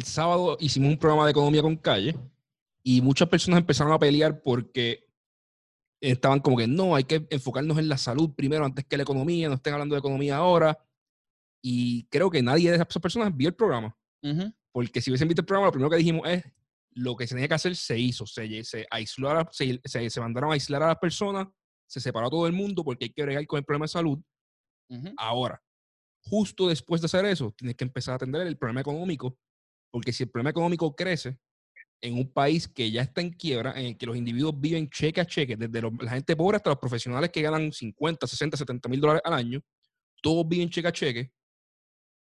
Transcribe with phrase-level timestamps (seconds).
[0.00, 2.16] el sábado hicimos un programa de economía con calle
[2.82, 5.06] y muchas personas empezaron a pelear porque
[6.00, 9.48] estaban como que no, hay que enfocarnos en la salud primero antes que la economía,
[9.48, 10.78] no estén hablando de economía ahora.
[11.62, 13.94] Y creo que nadie de esas personas vio el programa.
[14.72, 16.42] Porque si hubiesen visto el programa, lo primero que dijimos es
[16.92, 18.26] lo que se tenía que hacer se hizo.
[18.26, 21.48] Se, se aisló a, se, se, mandaron a aislar a las personas,
[21.86, 24.18] se separó a todo el mundo porque hay que bregar con el problema de salud.
[25.18, 25.62] Ahora,
[26.22, 29.38] justo después de hacer eso, tienes que empezar a atender el problema económico.
[29.90, 31.38] Porque si el problema económico crece,
[32.00, 35.20] en un país que ya está en quiebra, en el que los individuos viven cheque
[35.20, 39.00] a cheque, desde la gente pobre hasta los profesionales que ganan 50, 60, 70 mil
[39.00, 39.60] dólares al año,
[40.22, 41.32] todos viven cheque a cheque,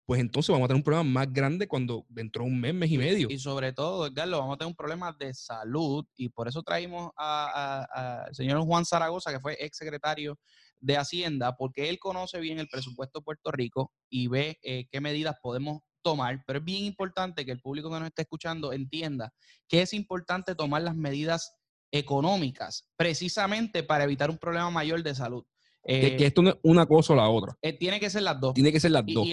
[0.06, 2.90] pues entonces vamos a tener un problema más grande cuando dentro de un mes, mes
[2.90, 3.28] y medio.
[3.28, 7.10] Y sobre todo, Carlos, vamos a tener un problema de salud y por eso traímos
[7.16, 10.38] al señor Juan Zaragoza, que fue ex secretario
[10.78, 15.00] de Hacienda, porque él conoce bien el presupuesto de Puerto Rico y ve eh, qué
[15.00, 19.32] medidas podemos tomar, pero es bien importante que el público que nos esté escuchando entienda
[19.66, 21.56] que es importante tomar las medidas
[21.90, 25.44] económicas precisamente para evitar un problema mayor de salud.
[25.84, 27.56] que, eh, esto no es una cosa o la otra.
[27.60, 28.54] Eh, tiene que ser las dos.
[28.54, 29.26] Tiene que ser las dos.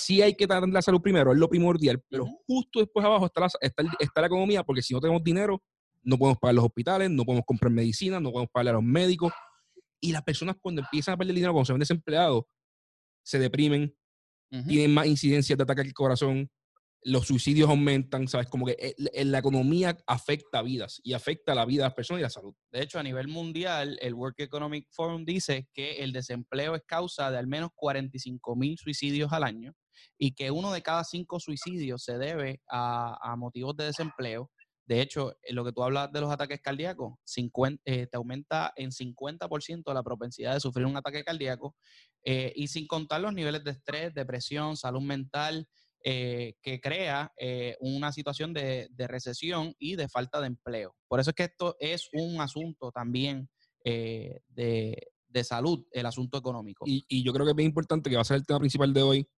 [0.00, 3.40] sí, hay que tratar la salud primero, es lo primordial, pero justo después abajo está
[3.40, 3.48] la,
[3.98, 5.60] está, la economía, porque si no tenemos dinero,
[6.04, 9.32] no podemos pagar los hospitales, no podemos comprar medicina, no podemos pagar a los médicos.
[10.00, 12.44] Y las personas cuando empiezan a perder dinero, cuando se ven desempleados,
[13.24, 13.92] se deprimen,
[14.66, 16.50] tienen más incidencias de ataque al corazón,
[17.02, 18.48] los suicidios aumentan, ¿sabes?
[18.48, 22.22] Como que eh, la economía afecta vidas y afecta la vida de las personas y
[22.24, 22.54] la salud.
[22.70, 27.30] De hecho, a nivel mundial, el World Economic Forum dice que el desempleo es causa
[27.30, 29.74] de al menos 45 mil suicidios al año
[30.18, 34.50] y que uno de cada cinco suicidios se debe a, motivos de desempleo.
[34.90, 38.72] De hecho, eh, lo que tú hablas de los ataques cardíacos, 50, eh, te aumenta
[38.74, 41.76] en 50% la propensidad de sufrir un ataque cardíaco
[42.22, 45.66] y sin contar los niveles de estrés, depresión, salud mental,
[46.02, 50.96] eh, que crea eh, una situación de, recesión y de falta de empleo.
[51.06, 53.50] Por eso es que esto es un asunto también
[53.84, 56.86] eh, de, salud, el asunto económico.
[56.86, 59.02] Y, yo creo que es bien importante, que va a ser el tema principal de
[59.02, 59.28] hoy.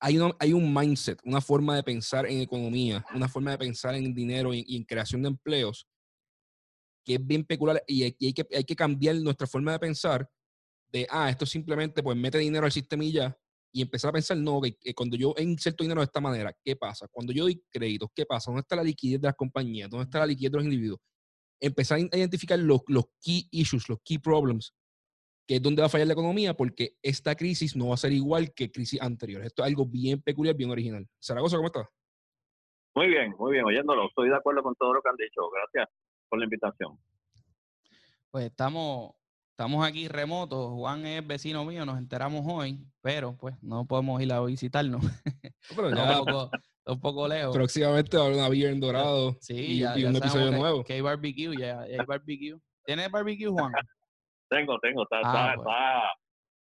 [0.00, 4.14] Hay, hay un mindset, una forma de pensar en economía, una forma de pensar en
[4.14, 5.86] dinero y, en creación de empleos
[7.04, 10.28] que es bien peculiar y, hay, que, hay que cambiar nuestra forma de pensar
[10.92, 13.36] de, ah, esto simplemente pues mete dinero al sistema y ya,
[13.72, 17.06] y empezar a pensar, no, que, cuando yo inserto dinero de esta manera, ¿qué pasa?
[17.08, 18.50] Cuando yo doy créditos, ¿qué pasa?
[18.50, 19.88] ¿Dónde está la liquidez de las compañías?
[19.88, 21.00] ¿Dónde está la liquidez de los individuos?
[21.60, 24.74] Empezar a identificar los, los key issues, los key problems,
[25.46, 28.12] que es donde va a fallar la economía, porque esta crisis no va a ser
[28.12, 29.48] igual que crisis anteriores.
[29.48, 31.06] Esto es algo bien peculiar, bien original.
[31.20, 31.86] Zaragoza, ¿cómo estás?
[32.94, 34.08] Muy bien, muy bien, oyéndolo.
[34.08, 35.48] Estoy de acuerdo con todo lo que han dicho.
[35.50, 35.88] Gracias
[36.28, 36.98] por la invitación.
[38.30, 39.14] Pues estamos,
[39.60, 44.32] Estamos aquí remotos, Juan es vecino mío, nos enteramos hoy, pero pues no podemos ir
[44.32, 45.04] a visitarnos.
[45.04, 45.10] un,
[47.02, 47.54] poco, lejos.
[47.54, 50.82] Próximamente va a haber una beer en Dorado sí, y, un episodio nuevo.
[50.82, 52.58] Que hay barbecue, ya, hay barbecue.
[52.86, 53.70] ¿Tienes barbecue, Juan?
[54.50, 56.02] Tengo, tengo, está, ah, está,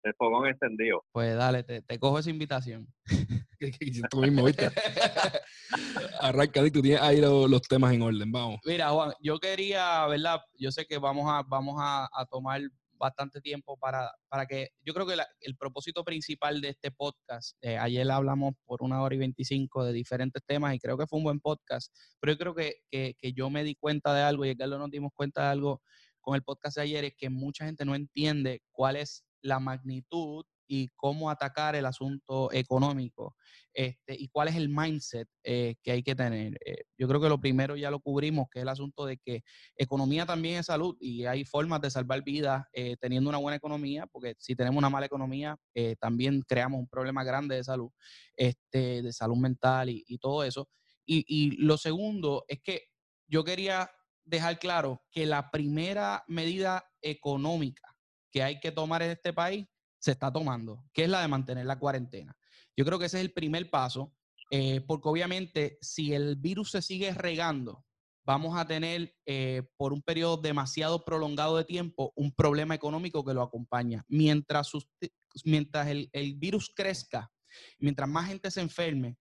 [0.03, 1.03] el fogón encendido.
[1.11, 2.87] Pues dale, te, te cojo esa invitación.
[4.11, 4.69] tú mismo, ¿viste?
[6.21, 8.59] Arranca, tú tienes ahí los, temas en orden, vamos.
[8.63, 10.39] Mira, Juan, yo quería, ¿verdad?
[10.57, 12.61] Yo sé que vamos a, vamos a, a tomar
[12.99, 17.77] bastante tiempo para, para que, yo creo que el propósito principal de este podcast, eh,
[17.77, 21.23] ayer hablamos por una hora y veinticinco de diferentes temas y creo que fue un
[21.23, 24.55] buen podcast, pero yo creo que, que, que yo me di cuenta de algo y
[24.55, 25.81] Carlos nos dimos cuenta de algo
[26.29, 30.45] con el podcast de ayer, es que mucha gente no entiende cuál es la magnitud
[30.67, 33.35] y cómo atacar el asunto económico
[33.73, 36.55] este, y cuál es el mindset eh, que hay que tener.
[36.63, 39.41] Eh, yo creo que lo primero ya lo cubrimos, que es el asunto de que
[39.75, 44.05] economía también es salud y hay formas de salvar vidas eh, teniendo una buena economía,
[44.05, 45.57] porque si tenemos una mala economía,
[45.99, 47.89] también creamos un problema grande de salud,
[48.35, 50.69] este, de salud mental y, todo eso.
[51.07, 52.83] Y lo segundo es que
[53.27, 53.89] yo quería
[54.29, 57.95] dejar claro que la primera medida económica
[58.31, 59.65] que hay que tomar en este país
[59.99, 62.35] se está tomando, que es la de mantener la cuarentena.
[62.77, 64.13] Yo creo que ese es el primer paso,
[64.51, 67.85] eh, porque obviamente si el virus se sigue regando,
[68.25, 73.33] vamos a tener eh, por un periodo demasiado prolongado de tiempo un problema económico que
[73.33, 74.05] lo acompaña.
[74.07, 74.71] Mientras,
[75.43, 77.31] mientras el, virus crezca,
[77.79, 79.17] mientras más gente se enferme,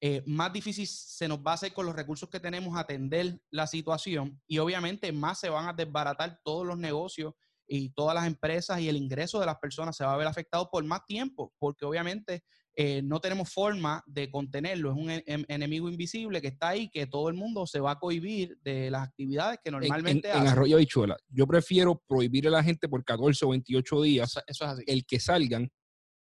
[0.00, 3.66] eh, más difícil se nos va a hacer con los recursos que tenemos atender la
[3.66, 7.32] situación y obviamente más se van a desbaratar todos los negocios
[7.66, 10.68] y todas las empresas y el ingreso de las personas se va a ver afectado
[10.70, 12.44] por más tiempo, porque obviamente
[12.74, 14.90] eh, no tenemos forma de contenerlo.
[14.90, 17.98] Es un em, enemigo invisible que está ahí, que todo el mundo se va a
[17.98, 22.50] cohibir de las actividades que normalmente en, en, en Arroyo Bichuela, yo prefiero prohibir a
[22.50, 24.84] la gente por 14 o 28 días eso, es así.
[24.86, 25.70] el que salgan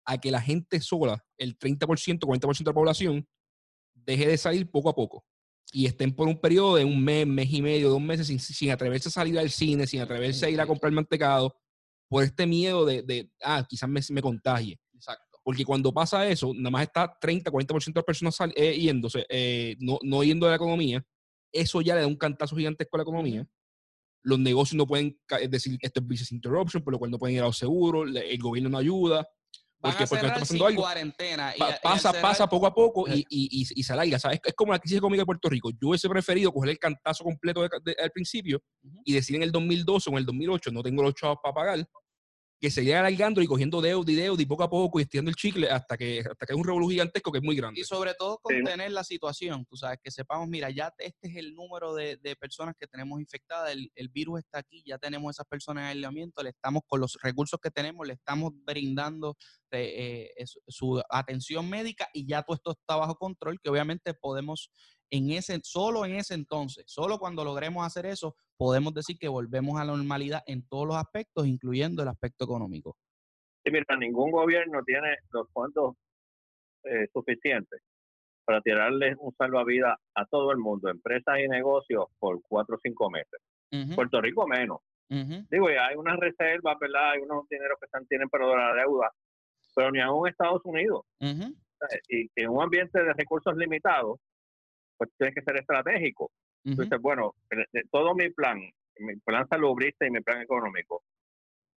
[0.05, 3.27] a que la gente sola, el 30%, 40% de la población,
[4.05, 5.25] deje de salir poco a poco
[5.73, 8.71] y estén por un periodo de un mes, mes y medio, dos meses sin, sin
[8.71, 11.57] atreverse a salir al cine, sin atreverse a ir a comprar mantecado,
[12.09, 14.79] por este miedo de, de ah, quizás me, me contagie.
[14.95, 15.39] Exacto.
[15.43, 19.25] Porque cuando pasa eso, nada más está 30, 40% de las personas sal- eh, yéndose,
[19.31, 21.03] eh, no, no yendo de la economía.
[21.51, 23.47] Eso ya le da un cantazo gigantesco a la economía.
[24.25, 27.43] Los negocios no pueden decir esto es business interruption, por lo cual no pueden ir
[27.43, 29.27] a los seguros, el gobierno no ayuda.
[29.83, 30.83] Van Porque, a porque está pasando algo.
[30.83, 31.53] cuarentena.
[31.59, 33.25] Pa- a- y pasa, cerrar- pasa poco a poco y, Eh.
[33.29, 34.19] y, y, se alarga.
[34.21, 34.39] ¿sabes?
[34.45, 35.71] Es como la crisis económica de Puerto Rico.
[35.73, 39.03] Yo hubiese preferido coger el cantazo completo de- de- al principio Ujú.
[39.05, 41.85] y decir en el 2012 o en el 2008 no tengo los chavos para pagar,
[42.63, 45.35] que seguir alargando y cogiendo deuda y deuda y poco a poco y estirando el
[45.35, 47.81] chicle hasta que, hasta que es un revolú gigantesco que es muy grande.
[47.81, 48.55] Y sobre todo Sí.
[48.55, 52.37] contener la situación, tú sabes, que sepamos, mira, ya este es el número de, de
[52.37, 56.41] personas que tenemos infectadas, el, el virus está aquí, ya tenemos esas personas en aislamiento,
[56.41, 59.37] le estamos, con los recursos que tenemos, le estamos brindando
[59.73, 64.71] eh, eh, su atención médica y ya todo esto está bajo control, que obviamente podemos
[65.13, 69.79] en ese, solo en ese entonces, solo cuando logremos hacer eso, podemos decir que volvemos
[69.79, 72.97] a la normalidad en todos los aspectos, incluyendo el aspecto económico.
[73.63, 75.97] Sí, mira, ningún gobierno tiene los fondos
[76.85, 77.83] eh, suficientes
[78.47, 83.11] para tirarle un salvavidas a todo el mundo, empresas y negocios, por cuatro o cinco
[83.11, 83.39] meses.
[83.95, 84.79] Puerto Rico menos.
[85.51, 87.13] Digo, y hay unas reservas, ¿verdad?
[87.13, 89.11] Hay unos dineros que están tienen de la deuda,
[89.77, 91.03] pero ni aún Estados Unidos.
[91.21, 91.55] ujú.
[91.79, 92.01] ¿sabes?
[92.09, 94.19] Y que en un ambiente de recursos limitados,
[95.03, 96.25] pues tiene que ser estratégico.
[96.65, 96.71] Ujú.
[96.83, 98.59] Entonces, bueno, de- todo mi plan,
[98.99, 101.03] mi plan salubrista y mi plan económico,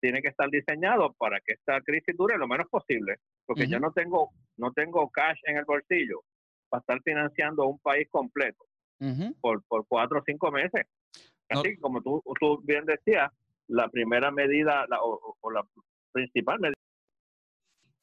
[0.01, 3.17] tiene que estar diseñado para que esta crisis dure lo menos posible,
[3.47, 3.87] porque yo Ujú.
[3.87, 6.23] no tengo no tengo cash en el bolsillo
[6.69, 8.65] para estar financiando un país completo
[9.01, 9.35] Ujú.
[9.41, 10.87] por, por cuatro o cinco meses.
[11.51, 13.31] No- Así que como tú, tú bien decías,
[13.69, 15.65] la primera medida la- o, o- o la
[16.13, 16.75] principal medida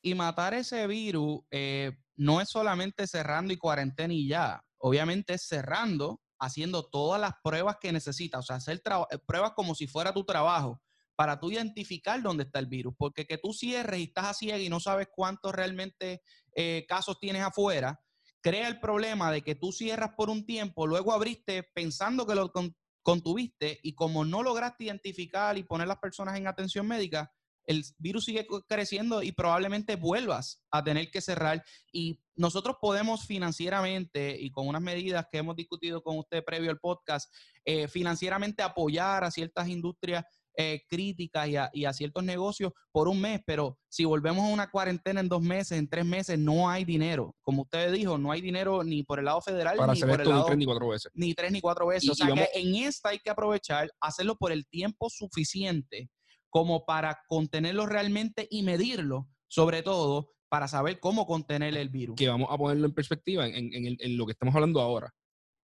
[0.01, 4.61] Y matar ese virus eh, no es solamente cerrando y cuarentena y ya.
[4.81, 8.39] Obviamente cerrando, haciendo todas las pruebas que necesitas.
[8.39, 8.81] O sea, hacer
[9.11, 10.81] eh, pruebas como si fuera tu trabajo
[11.15, 12.93] para tú identificar dónde está el virus.
[12.97, 16.21] Porque que tú cierres y estás a ciega y no sabes cuántos realmente
[16.55, 18.01] eh, casos tienes afuera,
[18.41, 22.51] crea el problema de que tú cierras por un tiempo, luego abriste pensando que lo
[22.51, 27.31] con- contuviste y como no lograste identificar y poner las personas en atención médica,
[27.71, 31.63] el virus sigue creciendo y probablemente vuelvas a tener que cerrar.
[31.91, 36.79] Y nosotros podemos financieramente y con unas medidas que hemos discutido con usted previo al
[36.79, 37.33] podcast,
[37.65, 40.23] eh, financieramente apoyar a ciertas industrias
[40.57, 44.51] eh, críticas y a, y a ciertos negocios por un mes, pero si volvemos a
[44.53, 47.33] una cuarentena en dos meses, en tres meses, no hay dinero.
[47.41, 50.19] Como usted dijo, no hay dinero ni por el lado federal para ni hacer por
[50.19, 51.11] el esto ni lado tres ni cuatro veces.
[51.15, 52.03] ni tres ni cuatro veces.
[52.03, 56.09] Y- o sea que en esta hay que aprovechar, hacerlo por el tiempo suficiente
[56.51, 62.15] como para contenerlo realmente y medirlo, sobre todo para saber cómo contener el virus.
[62.17, 64.81] Que vamos a ponerlo en perspectiva en, en- en el- en lo que estamos hablando
[64.81, 65.11] ahora.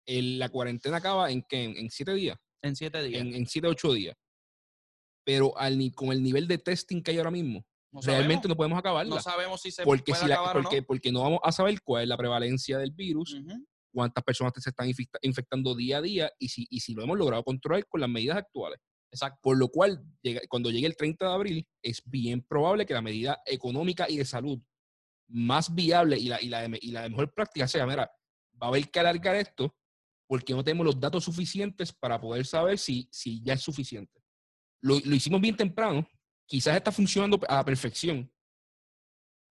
[0.05, 3.21] El- la cuarentena acaba en, que en, siete días, En siete días.
[3.21, 4.15] en, en siete, ocho días.
[5.25, 8.55] Pero al, con el nivel de testing que hay ahora mismo, no realmente sabemos, no
[8.57, 9.15] podemos acabarla.
[9.15, 10.87] no sabemos si se porque, puede si la- acabar porque, o no.
[10.87, 13.37] porque no vamos a saber cuál es la prevalencia del virus,
[13.93, 17.17] cuántas personas se están infecta- infectando día a día y si, y si lo hemos
[17.17, 18.79] logrado controlar con las medidas actuales.
[19.13, 19.39] Exacto.
[19.43, 20.03] Por lo cual,
[20.49, 24.25] cuando llegue el 30 de abril, es bien probable que la medida económica y de
[24.25, 24.59] salud
[25.27, 28.11] más viable y la, y la, de, y la de mejor práctica sea, mira,
[28.61, 29.75] va a haber que alargar esto
[30.27, 34.19] porque no tenemos los datos suficientes para poder saber si, si ya es suficiente.
[34.81, 36.07] Lo, lo hicimos bien temprano,
[36.47, 38.31] quizás está funcionando a la perfección,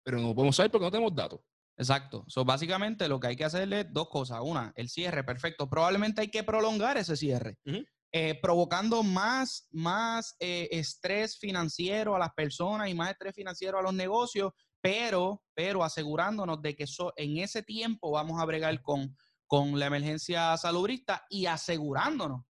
[0.04, 1.40] pero no podemos saber porque no tenemos datos.
[1.78, 2.26] Exacto.
[2.28, 4.40] So, básicamente lo que hay que hacerle es dos cosas.
[4.42, 5.70] Una, el cierre, perfecto.
[5.70, 7.86] Probablemente hay que prolongar ese cierre, Ujú.
[8.18, 13.82] Eh, provocando más, más eh, estrés financiero a las personas y más estrés financiero a
[13.82, 16.86] los negocios, pero, pero asegurándonos de que
[17.18, 19.18] en ese tiempo vamos a bregar con,
[19.48, 22.44] con la emergencia salubrista y asegurándonos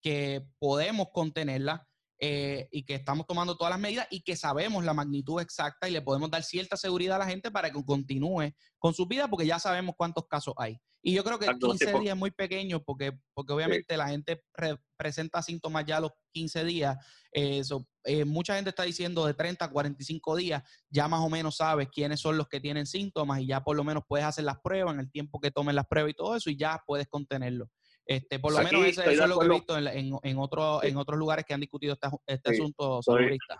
[0.00, 1.84] que podemos contenerla
[2.20, 5.92] eh, y que estamos tomando todas las medidas y que sabemos la magnitud exacta y
[5.92, 9.46] le podemos dar cierta seguridad a la gente para que continúe con su vida porque
[9.46, 10.78] ya sabemos cuántos casos hay.
[11.02, 14.08] Y yo creo que Exacto, 15 tipo- días es muy pequeño porque, porque obviamente la
[14.08, 16.96] gente re- presenta síntomas ya a los 15 días.
[17.32, 21.30] Eh, so, eh, mucha gente está diciendo de 30 a 45 días, ya más o
[21.30, 24.44] menos sabes quiénes son los que tienen síntomas y ya por lo menos puedes hacer
[24.44, 27.06] las pruebas en el tiempo que tomen las pruebas y todo eso y ya puedes
[27.08, 27.70] contenerlo.
[28.04, 30.38] Este, por lo Aquí menos eso de es lo que he visto en, en, en
[30.38, 30.88] otro- Sí.
[30.88, 33.56] en otros lugares que han discutido este, este Sí, asunto salubrista.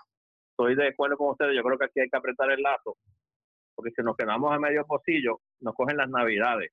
[0.50, 2.98] estoy de acuerdo con ustedes, yo creo que aquí hay que apretar el lazo,
[3.80, 6.70] porque si nos quedamos a medio pocillo, nos cogen las navidades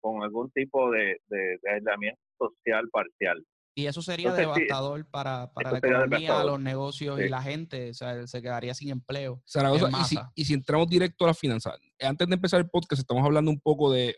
[0.00, 3.44] con algún tipo de, de- de aislamiento social parcial.
[3.74, 7.90] Y eso sería Entonces, sí, devastador para, para la economía, los negocios y la gente.
[7.90, 9.40] O sea, se quedaría sin empleo.
[9.46, 10.32] Zaragoza, en y si, masa.
[10.34, 13.60] y si entramos directo a las finanzas, antes de empezar el podcast estamos hablando un
[13.60, 14.16] poco de,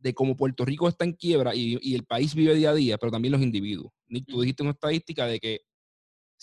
[0.00, 2.98] de cómo Puerto Rico está en quiebra y, y el país vive día a día,
[2.98, 3.92] pero también los individuos.
[4.08, 5.60] Nick, tú dijiste una estadística de que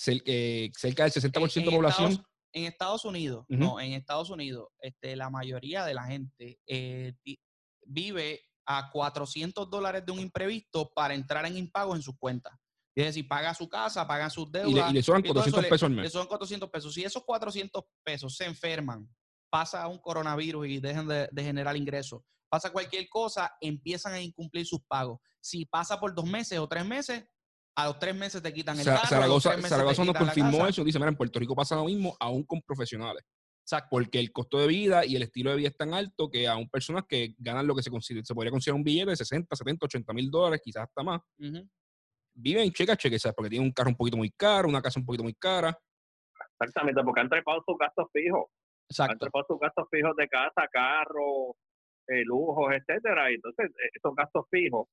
[0.08, 2.12] eh, cerca del 60% En- de en población...
[2.12, 7.14] Estados- en Estados Unidos, no, en Estados Unidos, este, la mayoría de la gente eh,
[7.86, 12.54] vive a 400 dólares de un imprevisto para entrar en impagos en sus cuentas.
[12.96, 14.90] Es decir, paga su casa, paga sus le, deudas.
[14.90, 16.12] y le y todo eso 400 le- pesos al le mes.
[16.14, 16.94] son 400 pesos.
[16.94, 19.06] Si esos 400 pesos se enferman,
[19.52, 24.66] pasa un coronavirus y dejan de, de generar ingresos, pasa cualquier cosa, empiezan a incumplir
[24.66, 25.20] sus pagos.
[25.42, 27.26] Si pasa por dos meses o tres meses,
[27.76, 30.84] a los tres meses te quitan el carro, a los Zaragoza, nos confirmó eso.
[30.84, 33.24] Dice, mira, en Puerto Rico pasa lo mismo, aún con profesionales.
[33.64, 33.88] Exacto.
[33.92, 36.70] Porque el costo de vida y el estilo de vida es tan alto que aún
[36.70, 39.86] personas que ganan lo que se, considera- se podría considerar un billete de 60, 70,
[39.88, 41.68] 80 mil dólares, quizás hasta más, Ujú.
[42.36, 43.36] viven cheque a cheque, ¿sabes?
[43.36, 45.78] Porque tienen un carro un poquito muy caro, una casa un poquito muy cara.
[46.60, 48.46] Exactamente, porque han trepado sus gastos fijos.
[48.46, 49.18] Han Exacto.
[49.26, 51.56] trepado sus gastos fijos de casa, carro,
[52.08, 53.32] eh, lujos, etcétera.
[53.32, 54.88] Y entonces, eh, esos gastos fijos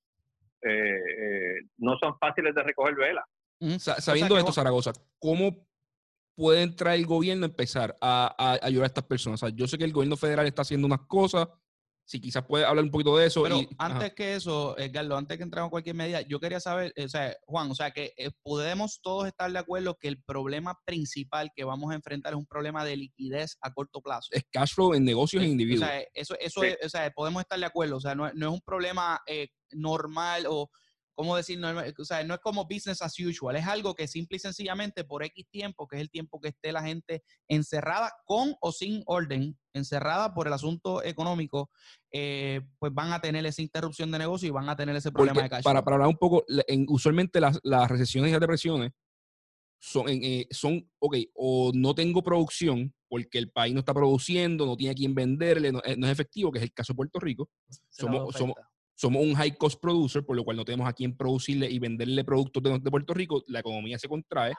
[0.63, 3.25] eh, eh, no son fáciles de recoger vela.
[3.61, 5.67] O sea sabiendo esto, Zaragoza, ¿cómo
[6.37, 9.43] puede entrar el gobierno a empezar a, a ayudar a estas personas?
[9.43, 11.49] O sea, yo sé que el gobierno federal está haciendo unas cosas,
[12.05, 13.43] si quizás puede hablar un poquito de eso.
[13.43, 13.95] Pero y- ajá.
[13.95, 17.09] antes que eso, Edgardo, antes que entremos a cualquier medida, yo quería saber, eh, o
[17.09, 21.51] sea, Juan, o sea, que eh, podemos todos estar de acuerdo que el problema principal
[21.55, 24.29] que vamos a enfrentar es un problema de liquidez a corto plazo.
[24.33, 25.89] es cash flow en negocios e O individuos.
[25.89, 26.67] sea, eso, eso Sí.
[26.69, 29.21] es, o sea, podemos estar de acuerdo, o sea, no, es- no es un problema
[29.27, 30.69] eh, normal o,
[31.15, 31.59] ¿cómo decir?
[31.59, 31.95] normal?
[31.99, 35.23] o sea, no es como business as usual, es algo que simple y sencillamente por
[35.25, 39.59] X tiempo, que es el tiempo que esté la gente encerrada con o sin orden,
[39.75, 41.71] encerrada por el asunto económico,
[42.13, 45.35] eh, pues van a tener esa interrupción de negocio y van a tener ese problema
[45.35, 48.41] Porque de cash para, para hablar un poco, en- usualmente las, las recesiones y las
[48.41, 48.93] depresiones
[49.81, 54.77] son, eh, son, ok, o no tengo producción porque el país no está produciendo, no
[54.77, 57.19] tiene a quién venderle, no, eh, no es efectivo, que es el caso de Puerto
[57.19, 57.51] Rico.
[57.91, 58.57] Somos- somos-.
[58.95, 62.25] Somos un high cost producer, por lo cual no tenemos a quién producirle y venderle
[62.25, 64.53] productos de, de Puerto Rico, la economía se contrae.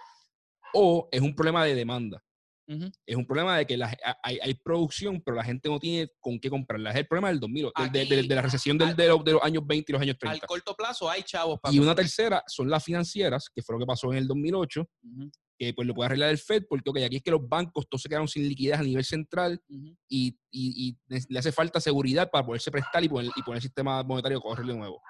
[0.73, 2.21] O es un problema de demanda.
[2.67, 2.89] Ujú.
[3.05, 6.39] Es un problema de que la- hay, hay producción, pero la gente no tiene con
[6.39, 6.91] qué comprarla.
[6.91, 9.07] Es el problema del 2000, del- de, de- Aquí, de la recesión del- al- de,
[9.09, 10.47] los, de los años 20 y los años Al 30.
[10.47, 13.85] corto plazo hay chavos para Y una tercera son las financieras, que fue lo que
[13.85, 15.29] pasó en el 2008, Ujú,
[15.65, 18.01] que pues lo puede arreglar el Fed, porque ok, aquí es que los bancos todos
[18.01, 22.29] se quedaron sin liquidez a nivel central y, y- y les- le hace falta seguridad
[22.31, 25.01] para poderse prestar y poner, y poner el sistema monetario a correr de nuevo.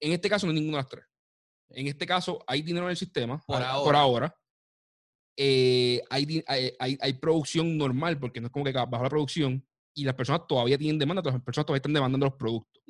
[0.00, 1.04] En este caso no es ninguna de las tres.
[1.70, 3.84] En este caso hay dinero en el sistema, Por hay- ahora.
[3.84, 4.34] por ahora.
[5.36, 9.64] Eh, hay, hay, hay- hay producción normal, porque no es como que bajo la producción,
[9.94, 12.82] y las personas todavía tienen demanda, las personas todavía están demandando los productos.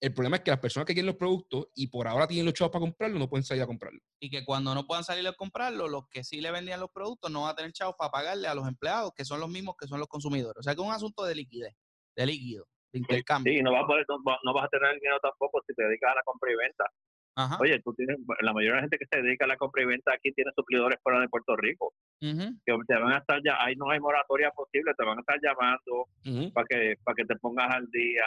[0.00, 2.54] El problema es que las personas que quieren los productos y por ahora tienen los
[2.54, 4.00] chavos para comprarlos, no pueden salir a comprarlos.
[4.20, 7.30] y que cuando no puedan salir a comprarlo, los que sí le vendían los productos
[7.32, 9.86] no van a tener chavos para pagarle a los empleados, que son los mismos que
[9.88, 10.58] son los consumidores.
[10.58, 11.74] O sea que es un asunto de liquidez,
[12.16, 13.52] de líquido, de intercambio.
[13.52, 15.82] Sí, no vas a poder, no, va- no vas a tener dinero tampoco si te
[15.82, 16.84] dedicas a la compra y venta.
[17.36, 17.58] Ajá.
[17.60, 19.86] Oye, tú tienes, la mayoría de la gente que se dedica a la compra y
[19.86, 22.54] venta aquí tiene suplidores fuera de Puerto Rico, Ujú.
[22.66, 25.38] que te van a estar ya, ahí no hay moratoria posible, te van a estar
[25.42, 26.06] llamando
[26.52, 28.24] para que para que te pongas al día.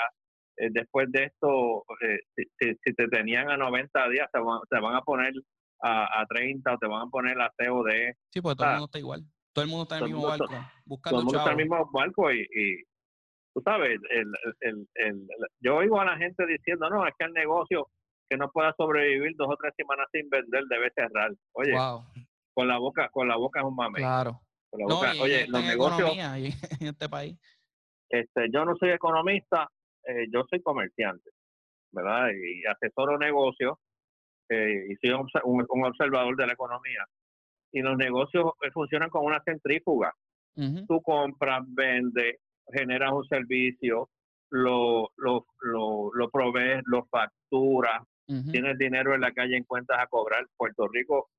[0.62, 4.80] Eh, después de esto, eh, si, si- te tenían a 90 días, te van, te
[4.80, 5.34] van a poner
[5.82, 8.14] a, a 30 o te van a poner a COD.
[8.30, 9.24] Sí, porque todo el mundo está igual.
[9.54, 11.52] Todo el mundo está en el Todo mismo mundo barco, Todo buscando el mundo está
[11.52, 12.84] en el mismo barco y, y
[13.56, 14.28] tú sabes, el,
[14.60, 15.28] el, el-
[15.62, 17.88] yo oigo a la gente diciendo, no, es que el negocio
[18.30, 21.32] que no pueda sobrevivir dos o tres semanas sin vender debe cerrar.
[21.54, 22.04] Oye, Wow,
[22.54, 23.98] con la boca con la boca es un mame.
[24.00, 24.40] claro.
[24.70, 26.20] Con la No, boca- y en oye, esta los negocios, y
[26.84, 27.36] en este país.
[28.10, 29.68] este, yo no soy economista,
[30.08, 31.30] eh, yo soy comerciante,
[31.92, 32.30] ¿verdad?
[32.32, 33.78] Y asesoro negocios
[34.50, 37.06] eh, y soy un, un- un observador de la economía.
[37.72, 40.14] Y los negocios eh, funcionan como una centrífuga.
[40.58, 40.86] Ujú.
[40.88, 42.36] Tú compras, vendes,
[42.74, 44.10] generas un servicio,
[44.50, 48.02] lo, lo, lo, lo provees, lo facturas,
[48.52, 50.46] tienes dinero en la calle en cuentas a cobrar.
[50.58, 51.30] Puerto Rico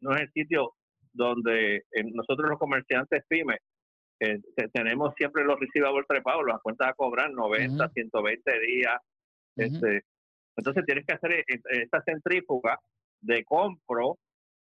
[0.00, 0.74] no es el sitio
[1.12, 3.58] donde eh, nosotros los comerciantes pymes
[4.20, 7.92] eh, te- tenemos siempre los receivables trepados, las cuentas a cobrar 90, Ujú.
[7.94, 8.98] 120 días.
[9.56, 9.66] Ujú.
[9.66, 10.04] este,
[10.56, 12.78] entonces tienes que hacer e- e- esta centrífuga
[13.20, 14.18] de compro,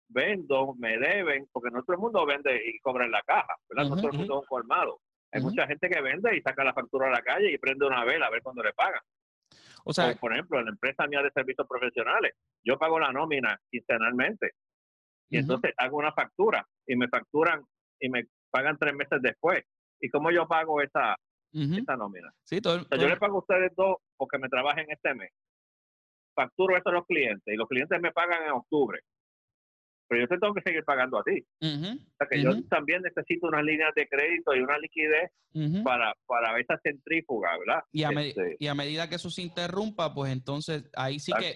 [0.08, 3.84] vendo, me deben, porque no todo el mundo vende y cobra en la caja, ¿verdad?
[3.88, 5.00] No Ujú, todo el mundo es un colmado.
[5.32, 8.04] Hay mucha gente que vende y saca la factura a la calle y prende una
[8.04, 9.00] vela a ver cuándo le pagan.
[9.84, 12.34] O sea, Como, por ejemplo, en la empresa mía de servicios profesionales,
[12.64, 14.52] yo pago la nómina quincenalmente
[15.30, 17.62] y entonces hago una factura y me facturan
[17.98, 19.64] y me pagan tres meses después.
[20.00, 21.16] ¿Y cómo yo pago esa,
[21.52, 22.30] esa nómina?
[22.44, 25.12] sí, todo, O sea, yo el- le pago a ustedes dos porque me trabajen este
[25.14, 25.32] mes.
[26.36, 29.00] facturo eso a los clientes y los clientes me pagan en octubre
[30.08, 31.44] pero yo te tengo que seguir pagando a ti.
[31.60, 35.30] o sea que yo también necesito unas líneas de crédito y una liquidez
[35.84, 37.82] para, para esa centrífuga, ¿verdad?
[37.92, 41.54] Y a, este y a, medida que eso se interrumpa, pues entonces ahí sí que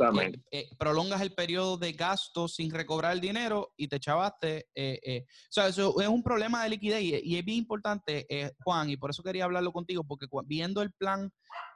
[0.53, 4.69] eh, prolongas el periodo de gasto sin recobrar el dinero y te echabaste.
[4.75, 5.25] Eh, eh.
[5.29, 8.27] O sea, eso es un problema de liquidez y, es bien importante,
[8.65, 11.31] Juan, y por eso quería hablarlo contigo, porque viendo el plan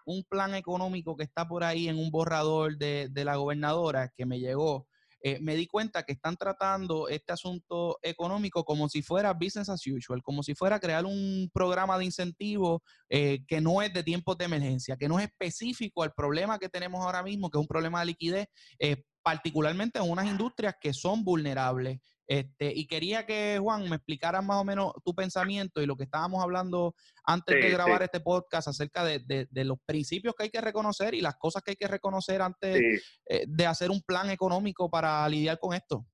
[0.04, 4.26] un plan económico que está por ahí en un borrador de, de la gobernadora que
[4.26, 4.88] me llegó,
[5.24, 9.86] eh, me di cuenta que están tratando este asunto económico como si fuera business as
[9.86, 14.36] usual, como si fuera crear un programa de incentivo eh, que no es de tiempos
[14.36, 17.68] de emergencia, que no es específico al problema que tenemos ahora mismo, que es un
[17.68, 18.46] problema de liquidez,
[18.80, 22.00] eh, particularmente en unas industrias que son vulnerables
[22.32, 26.04] este, y quería que Juan me explicara más o menos tu pensamiento y lo que
[26.04, 26.94] estábamos hablando
[27.26, 31.36] antes de grabar este podcast acerca de, los principios que hay que reconocer y las
[31.36, 35.74] cosas que hay que reconocer antes eh, de hacer un plan económico para lidiar con
[35.74, 36.06] esto.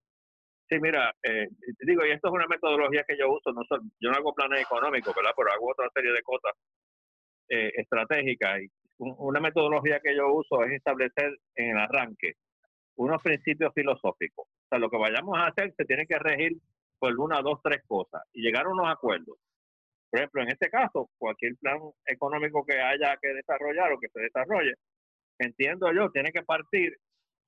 [0.68, 1.46] Sí, mira, eh,
[1.87, 3.62] digo, y esto es una metodología que yo uso, no
[4.00, 5.30] yo no hago planes económicos, ¿verdad?
[5.37, 6.50] Pero hago otra serie de cosas
[7.48, 8.60] eh, estratégicas.
[8.60, 12.32] Y una metodología que yo uso es establecer en el arranque
[12.96, 14.48] unos principios filosóficos.
[14.68, 16.58] O sea, lo que vayamos a hacer se tiene que regir
[16.98, 19.38] por una, dos, tres cosas y llegar a unos acuerdos.
[20.10, 24.20] Por ejemplo, en este caso, cualquier plan económico que haya que desarrollar o que se
[24.20, 24.75] desarrolle,
[25.38, 26.98] entiendo yo, tiene que partir,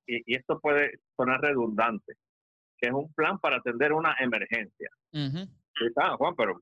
[0.07, 2.13] y, esto puede sonar redundante,
[2.77, 4.89] que es un plan para atender una emergencia.
[5.13, 5.45] Uh
[6.17, 6.59] Juan, pero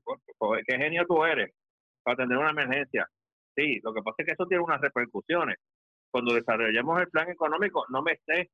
[0.66, 1.50] qué genio tú eres
[2.02, 3.06] para atender una emergencia.
[3.56, 5.56] Sí, lo que pasa es que eso tiene unas repercusiones.
[6.10, 8.48] Cuando desarrollemos el plan económico, no me estés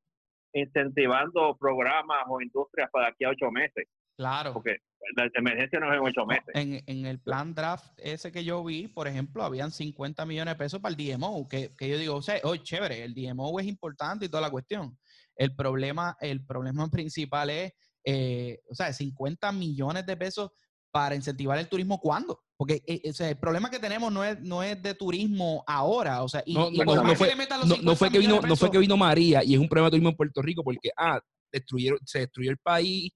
[0.53, 3.87] incentivando programas o industrias para aquí a ocho meses.
[4.17, 4.53] Claro.
[4.53, 4.77] Porque
[5.15, 6.47] la emergencia no es en ocho meses.
[6.53, 10.79] En, el plan draft ese que yo vi, por ejemplo, habían 50 millones de pesos
[10.79, 14.29] para el DMO, que, yo digo, o sea, oh, chévere, el DMO es importante y
[14.29, 14.97] toda la cuestión.
[15.35, 17.73] El problema, el problema principal es,
[18.03, 20.51] eh, o sea, 50 millones de pesos
[20.97, 22.41] para incentivar el turismo cuándo?
[22.57, 26.41] Porque eh, el problema que tenemos no es, no es de turismo ahora, o sea,
[26.43, 26.71] y, no,
[27.15, 30.15] fue, que vino, no fue que vino María y es un problema de turismo en
[30.15, 33.11] Puerto Rico porque ah, destruyeron, se destruyó el país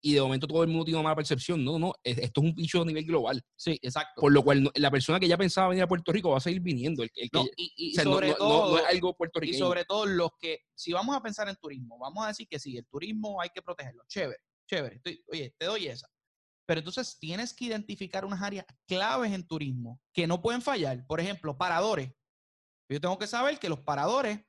[0.00, 1.62] y de momento todo el mundo tiene una mala percepción.
[1.62, 3.42] No, no, esto es un bicho a nivel global.
[3.54, 4.22] Sí, exacto.
[4.22, 6.62] Por lo cual la persona que ya pensaba venir a Puerto Rico va a seguir
[6.62, 7.02] viniendo.
[7.02, 7.10] El,
[7.54, 11.98] y, sobre todo, algo Y sobre todo los que, si vamos a pensar en turismo,
[11.98, 14.04] vamos a decir que sí, el turismo hay que protegerlo.
[14.08, 15.02] Chévere, chévere.
[15.30, 16.08] oye, te doy esa.
[16.66, 21.06] Pero entonces tienes que identificar unas áreas claves en turismo que no pueden fallar.
[21.06, 22.10] Por ejemplo, paradores.
[22.88, 24.40] Yo tengo que saber que los paradores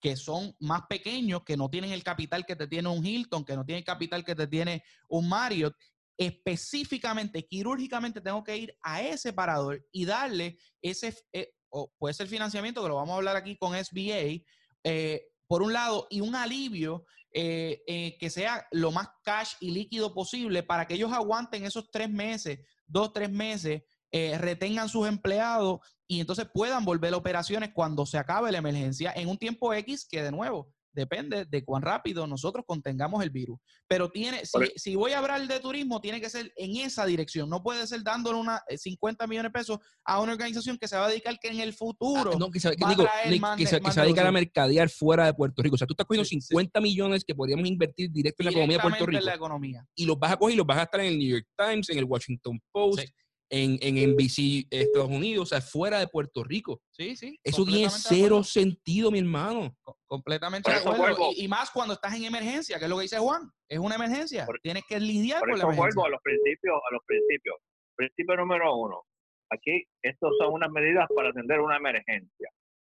[0.00, 3.56] que son más pequeños, que no tienen el capital que te tiene un Hilton, que
[3.56, 5.74] no tienen el capital que te tiene un Marriott,
[6.18, 12.28] específicamente, quirúrgicamente tengo que ir a ese parador y darle ese, eh, o puede ser
[12.28, 14.44] financiamiento, que lo vamos a hablar aquí con SBA,
[14.84, 19.72] eh, por un lado, y un alivio eh, eh, que sea lo más cash y
[19.72, 25.08] líquido posible para que ellos aguanten esos tres meses, dos, tres meses, eh, retengan sus
[25.08, 29.74] empleados y entonces puedan volver a operaciones cuando se acabe la emergencia en un tiempo
[29.74, 33.58] X que de nuevo depende de cuán rápido nosotros contengamos el virus.
[33.86, 34.42] Pero tiene,
[34.76, 37.50] si, voy a hablar de turismo, tiene que ser en esa dirección.
[37.50, 41.06] No puede ser dándole una 50 millones de pesos a una organización que se va
[41.06, 42.32] a dedicar que en el futuro.
[42.34, 45.74] Ah, no, que se, va, a dedicar a mercadear fuera de Puerto Rico.
[45.74, 48.82] O sea, tú estás cogiendo 50 millones que podríamos invertir directo en la economía de
[48.82, 49.24] Puerto Rico.
[49.24, 49.86] la economía.
[49.94, 51.90] Y los vas a coger y los vas a gastar en el New York Times,
[51.90, 53.08] en el Washington Post
[53.50, 56.80] en, en NBC Estados Unidos, o sea, fuera de Puerto Rico.
[56.90, 57.38] Sí, sí.
[57.42, 59.76] Eso tiene cero sentido, mi hermano.
[60.06, 61.30] completamente de acuerdo.
[61.36, 63.50] Y, más cuando estás en emergencia, que es lo que dice Juan.
[63.68, 64.46] Es una emergencia.
[64.62, 65.82] Tienes que lidiar con la emergencia.
[65.82, 67.56] vuelvo a los principios, a los principios.
[67.96, 69.02] Principio número uno.
[69.50, 72.50] Aquí, estos son unas medidas para atender una emergencia.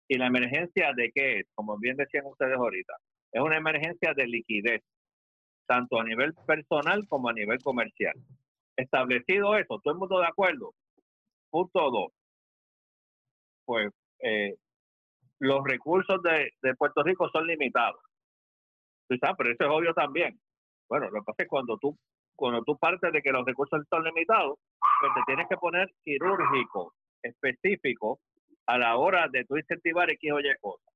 [0.08, 1.46] ¿Y la emergencia de qué es?
[1.54, 2.94] Como bien decían ustedes ahorita.
[3.32, 4.82] Es una emergencia de liquidez,
[5.68, 8.14] tanto a nivel personal como a nivel comercial
[8.78, 10.72] establecido eso, todo el mundo de acuerdo.
[11.50, 12.12] Punto dos.
[13.64, 14.54] Pues eh,
[15.40, 18.00] los recursos de, Puerto Rico son limitados.
[19.08, 20.38] Pero eso es obvio también.
[20.88, 21.96] Bueno, lo que pasa es cuando tú,
[22.36, 24.58] cuando tú partes de que los recursos son limitados,
[25.00, 28.20] pues te tienes que poner quirúrgico, específico,
[28.66, 30.94] a la hora de tú incentivar X o Y cosas.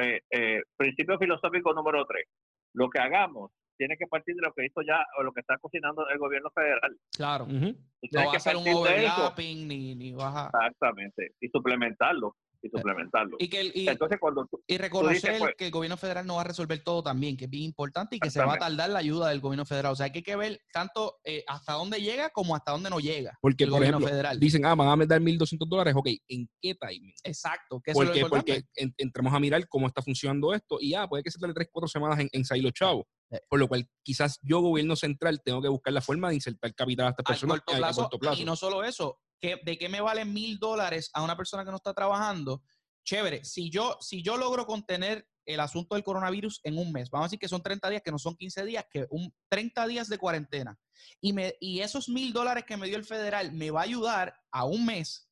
[0.00, 2.26] Eh, eh, principio filosófico número tres.
[2.74, 5.58] Lo que hagamos tiene que partir de lo que hizo ya o lo que está
[5.58, 6.96] cocinando el gobierno federal.
[7.16, 7.46] Claro.
[7.46, 7.74] No
[8.14, 10.46] va a hacer un overlapping ni, ni baja.
[10.46, 11.34] Exactamente.
[11.40, 12.36] Y suplementarlo.
[12.64, 13.36] Y suplementarlo.
[13.38, 16.82] Y, que Entonces, cuando y reconocer pues que el gobierno federal no va a resolver
[16.82, 19.40] todo también, que es bien importante y que se va a tardar la ayuda del
[19.40, 19.92] gobierno federal.
[19.92, 23.00] O sea, que hay que ver tanto eh, hasta dónde llega como hasta dónde no
[23.00, 23.36] llega.
[23.40, 24.40] Porque, el por gobierno federal.
[24.40, 25.94] dicen, ah, van a dar 1.200 dólares.
[25.96, 27.12] Ok, ¿en qué timing?
[27.22, 27.80] Exacto.
[27.84, 28.62] Que porque, porque
[28.96, 31.88] entramos a mirar cómo está funcionando esto y, ah, puede que se tarde 3, 4
[31.88, 33.04] semanas en, en salir los chavos.
[33.30, 33.40] Eh.
[33.48, 37.06] Por lo cual, quizás yo, gobierno central, tengo que buscar la forma de insertar capital
[37.06, 38.40] a estas personas a corto plazo.
[38.40, 39.18] Y no solo eso,
[39.62, 42.62] ¿de qué me valen mil dólares a una persona que no está trabajando?
[43.04, 47.26] Chévere, si yo, si yo logro contener el asunto del coronavirus en un mes, vamos
[47.26, 50.08] a decir que son 30 días, que no son 15 días, que un 30 días
[50.08, 50.78] de cuarentena,
[51.20, 54.34] y, me, y esos mil dólares que me dio el federal me va a ayudar
[54.50, 55.28] a un mes.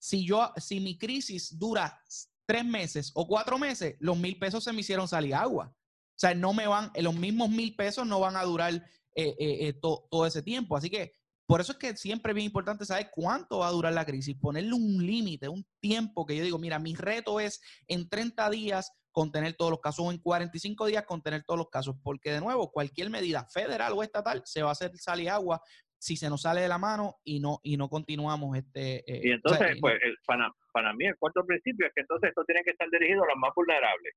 [0.00, 2.00] Si yo, si mi crisis dura
[2.46, 5.72] tres meses o cuatro meses, los mil pesos se me hicieron salir agua.
[5.72, 8.82] O sea, no me van, los mismos mil pesos no van a durar eh,
[9.14, 10.76] eh, eh, todo ese tiempo.
[10.76, 11.17] Así que
[11.48, 14.36] por eso es que siempre es bien importante saber cuánto va a durar la crisis,
[14.38, 18.92] ponerle un límite, un tiempo que yo digo, mira, mi reto es en 30 días
[19.12, 22.70] contener todos los casos o en 45 días contener todos los casos, porque de nuevo,
[22.70, 25.62] cualquier medida federal o estatal se va a hacer salir agua
[25.96, 29.30] si se nos sale de la mano y no y no continuamos este eh, y
[29.32, 32.88] entonces pues para, para mí el cuarto principio es que entonces esto tiene que estar
[32.90, 34.14] dirigido a los más vulnerables.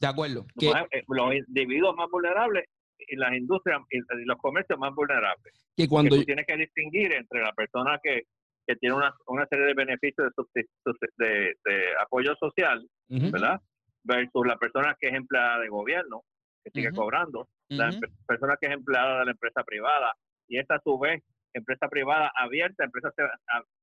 [0.00, 2.64] De acuerdo que, eh, los individuos más vulnerables
[3.06, 5.54] y las industrias y los comercios más vulnerables.
[5.76, 8.22] Que cuando tú tienes que distinguir entre la persona que,
[8.66, 13.60] que tiene una, una, serie de beneficios de, de, apoyo social, ¿verdad?
[14.04, 16.22] Versus la persona que es empleada de gobierno,
[16.64, 17.90] que sigue cobrando, la
[18.26, 20.14] persona que es empleada de la empresa privada,
[20.48, 21.22] y esta a su vez,
[21.54, 23.10] empresa privada abierta, empresa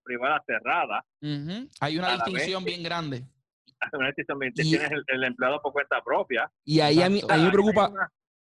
[0.04, 1.06] privada cerrada.
[1.80, 3.24] Hay una distinción bien grande.
[3.92, 6.50] Una distinción bien, tienes el, empleado por cuenta propia.
[6.64, 7.92] Y ahí a mí, a mí me preocupa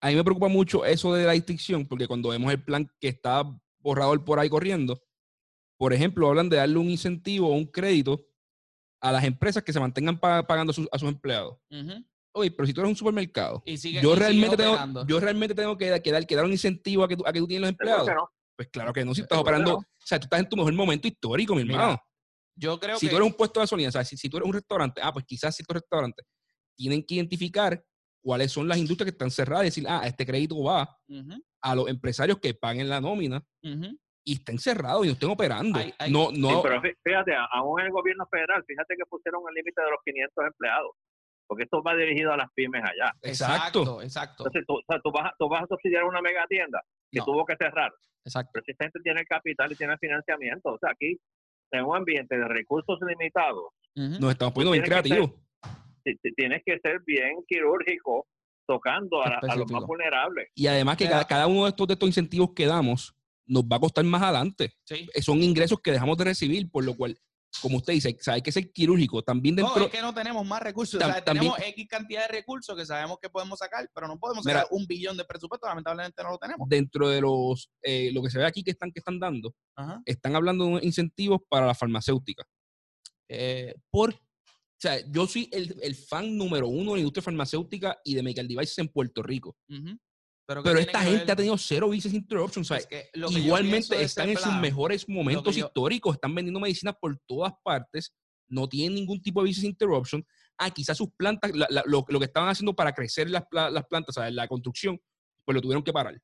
[0.00, 3.08] a mí me preocupa mucho eso de la distinción, porque cuando vemos el plan que
[3.08, 3.44] está
[3.80, 5.02] borrador por ahí corriendo,
[5.76, 8.26] por ejemplo, hablan de darle un incentivo o un crédito
[9.00, 11.56] a las empresas que se mantengan pagando a sus, empleados.
[12.32, 16.26] Oye, pero si tú eres un supermercado, yo, realmente tengo, yo realmente tengo que, dar,
[16.26, 18.08] que dar un incentivo a que, tú, a que tú tienes los empleados.
[18.56, 21.08] Pues claro que no, si estás operando, o sea, tú estás en tu mejor momento
[21.08, 21.98] histórico, mi hermano.
[22.54, 24.46] yo creo si tú eres un puesto de gasolina, o sea, si, si, tú eres
[24.46, 26.22] un restaurante, ah, pues quizás si tú eres restaurante,
[26.76, 27.82] tienen que identificar
[28.22, 30.96] cuáles son las industrias que están cerradas y decir, ah, este crédito va
[31.62, 33.42] a los empresarios que paguen la nómina
[34.24, 35.80] y estén cerrados y no estén operando.
[36.11, 36.62] No, no.
[36.62, 40.44] pero fíjate, aún en el gobierno federal, fíjate que pusieron el límite de los 500
[40.46, 40.92] empleados,
[41.46, 43.12] porque esto va dirigido a las pymes allá.
[43.22, 44.44] Exacto, exacto.
[44.46, 47.44] Entonces, tú, o sea, tú, vas, tú vas a subsidiar una mega tienda que tuvo
[47.44, 47.92] que cerrar.
[48.24, 48.50] Exacto.
[48.52, 51.18] Pero si esta gente tiene el capital y tiene el financiamiento, o sea, aquí
[51.72, 55.30] en un ambiente de recursos limitados, nos estamos poniendo bien creativos
[56.36, 58.26] tienes que ser bien quirúrgico
[58.66, 60.48] tocando a, los más vulnerables.
[60.54, 63.14] Y además que cada, uno de estos, de estos incentivos que damos
[63.46, 64.72] nos va a costar más adelante.
[64.90, 67.18] Eh, son ingresos que dejamos de recibir, por lo cual,
[67.60, 69.22] como usted dice, hay que ser quirúrgico.
[69.22, 69.74] También dentro...
[69.74, 71.02] No, es que no tenemos más recursos.
[71.24, 74.86] tenemos X cantidad de recursos que sabemos que podemos sacar, pero no podemos sacar un
[74.86, 75.66] billón de presupuesto.
[75.66, 76.68] Lamentablemente no lo tenemos.
[76.68, 79.52] Dentro de los, eh, lo que se ve aquí que están, que están dando,
[80.04, 82.44] están hablando de incentivos para la farmacéutica.
[83.28, 84.14] Eh, ¿Por
[84.80, 88.22] o sea, yo soy el, el, fan número uno de la industria farmacéutica y de
[88.22, 89.54] medical devices en Puerto Rico.
[90.46, 92.62] Pero, esta gente ha tenido cero business interruption.
[92.62, 92.80] O sea,
[93.38, 96.14] igualmente están en sus mejores momentos históricos.
[96.14, 98.14] Están vendiendo medicinas por todas partes.
[98.48, 100.26] No tienen ningún tipo de business interruption.
[100.56, 104.20] Ah, quizás sus plantas, lo, lo, que estaban haciendo para crecer las, las plantas, o
[104.22, 104.98] sea, la construcción,
[105.44, 106.18] pues lo tuvieron que parar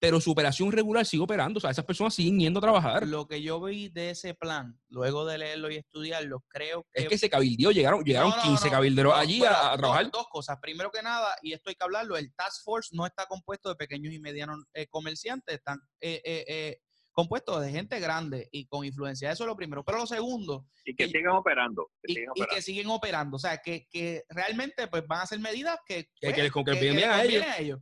[0.00, 1.58] pero su operación regular sigue operando.
[1.58, 3.06] O sea, esas personas siguen yendo a trabajar.
[3.06, 7.02] Lo que yo vi de ese plan, luego de leerlo y estudiarlo, creo que...
[7.02, 10.10] Es que se cabildió, llegaron, llegaron 15 cabilderos allí a, trabajar.
[10.10, 10.58] Dos, cosas.
[10.60, 13.74] Primero que nada, y esto hay que hablarlo, el Task Force no está compuesto de
[13.74, 16.78] pequeños y medianos eh, comerciantes, están eh, eh,
[17.10, 19.32] compuestos de gente grande y con influencia.
[19.32, 19.84] Eso es lo primero.
[19.84, 20.66] Pero lo segundo...
[20.84, 21.90] Y que, siguen operando.
[22.04, 22.14] y,
[22.46, 23.36] que siguen operando.
[23.36, 27.24] O sea, que, que realmente pues, van a ser medidas que, que, les convienen a
[27.24, 27.80] ellos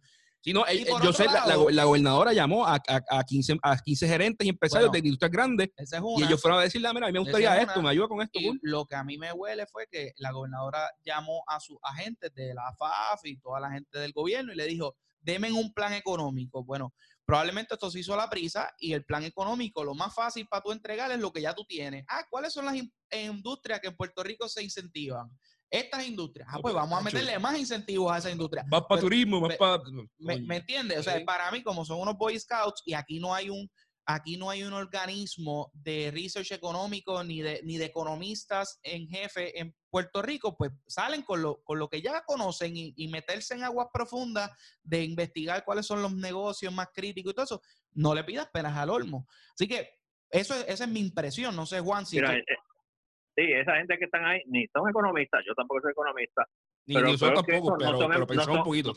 [0.52, 0.64] no,
[1.02, 5.30] yo sé, la, gobernadora llamó a, a, 15, a 15 gerentes y empresarios de industrias
[5.30, 5.70] grandes
[6.16, 8.38] y ellos fueron a decirle, mira, a mí me gustaría esto, me ayuda con esto.
[8.62, 12.54] lo que a mí me huele fue que la gobernadora llamó a sus agentes de
[12.54, 16.64] la FAF y toda la gente del gobierno y le dijo, denme un plan económico.
[16.64, 20.46] Bueno, probablemente esto se hizo a la prisa y el plan económico, lo más fácil
[20.46, 22.04] para tú entregar es lo que ya tú tienes.
[22.08, 22.76] Ah, ¿cuáles son las
[23.10, 25.28] industrias que en Puerto Rico se incentivan?
[25.70, 26.48] Estas industrias.
[26.50, 28.64] Ah, pues vamos a meterle más incentivos a esa industria.
[28.68, 29.82] Más para turismo, más para.
[30.18, 30.98] Me, me, entiendes?
[30.98, 33.68] O sea, para mí, como son unos Boy Scouts y aquí no hay un.
[34.08, 39.58] Aquí no hay un organismo de research económico ni de, ni de economistas en jefe
[39.58, 43.64] en Puerto Rico, pues salen con lo, con lo que ya conocen y, meterse en
[43.64, 44.52] aguas profundas
[44.84, 47.62] de investigar cuáles son los negocios más críticos y todo eso.
[47.94, 49.26] No le pidas penas al olmo.
[49.54, 49.90] Así que
[50.30, 51.56] eso, esa es mi impresión.
[51.56, 52.14] No sé, Juan, si.
[52.14, 52.44] Mira, eh,
[53.36, 56.46] Sí, esa gente que están ahí ni son economistas, yo tampoco soy economista.
[56.86, 58.94] Ni pero, nosotros tampoco, pero, no pero pensamos un poquito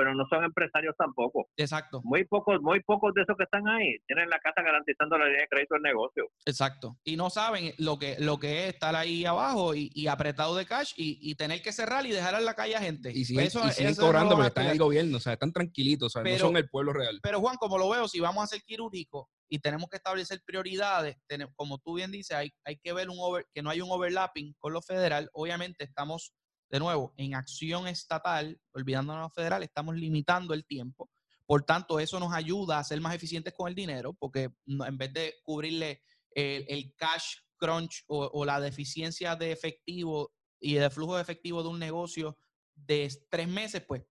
[0.00, 1.50] pero no son empresarios tampoco.
[1.58, 2.00] Exacto.
[2.04, 5.42] Muy pocos, muy pocos de esos que están ahí tienen la casa garantizando la línea
[5.42, 6.30] de crédito del negocio.
[6.46, 6.96] Exacto.
[7.04, 10.94] Y no saben lo que, lo que es estar ahí abajo y, apretado de cash
[10.96, 13.12] y, tener que cerrar y dejar en la calle a gente.
[13.12, 13.60] Y siguen, eso,
[14.00, 16.70] cobrando porque están en el gobierno, o sea, están tranquilitos, o sea, no son el
[16.70, 17.20] pueblo real.
[17.22, 21.16] Pero Juan, como lo veo, si vamos a ser quirúrgicos y tenemos que establecer prioridades,
[21.26, 23.90] tenemos, como tú bien dices, hay, hay que ver un over, que no hay un
[23.90, 25.28] overlapping con lo federal.
[25.34, 26.32] Obviamente estamos
[26.70, 31.10] de nuevo, en acción estatal, olvidándonos de federal, estamos limitando el tiempo.
[31.44, 35.12] Por tanto, eso nos ayuda a ser más eficientes con el dinero, porque en vez
[35.12, 36.00] de cubrirle
[36.32, 41.80] el, cash crunch o, la deficiencia de efectivo y de flujo de efectivo de un
[41.80, 42.38] negocio
[42.74, 44.04] de tres meses, pues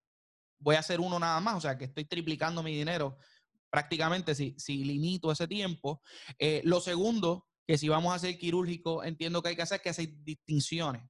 [0.60, 1.56] voy a hacer uno nada más.
[1.56, 3.18] O sea, que estoy triplicando mi dinero
[3.70, 6.02] prácticamente si, si limito ese tiempo.
[6.38, 9.90] Eh, lo segundo, que si vamos a ser quirúrgico, entiendo que hay que hacer que
[9.90, 11.04] hacer distinciones.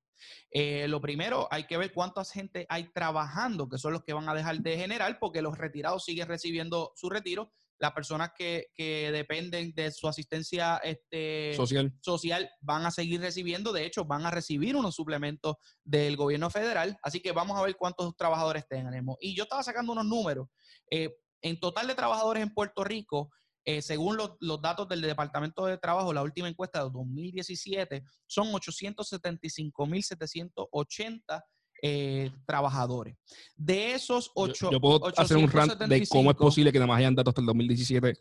[0.51, 4.27] Eh, lo primero, hay que ver cuántas gente hay trabajando, que son los que van
[4.29, 7.51] a dejar de generar, porque los retirados siguen recibiendo su retiro.
[7.77, 11.93] Las personas que, dependen de su asistencia este, social.
[12.01, 16.97] social van a seguir recibiendo, de hecho, van a recibir unos suplementos del gobierno federal.
[17.01, 19.15] Así que vamos a ver cuántos trabajadores tenemos.
[19.21, 20.47] Y yo estaba sacando unos números.
[20.91, 23.31] Eh, en total de trabajadores en Puerto Rico,
[23.69, 31.43] eh, según los, datos del Departamento de Trabajo, la última encuesta de 2017, son 875.780
[31.83, 33.15] eh, trabajadores.
[33.55, 34.71] De esos 8...
[34.71, 37.41] Yo, puedo hacer un rant de cómo es posible que nada más hayan datos hasta
[37.41, 38.13] el 2017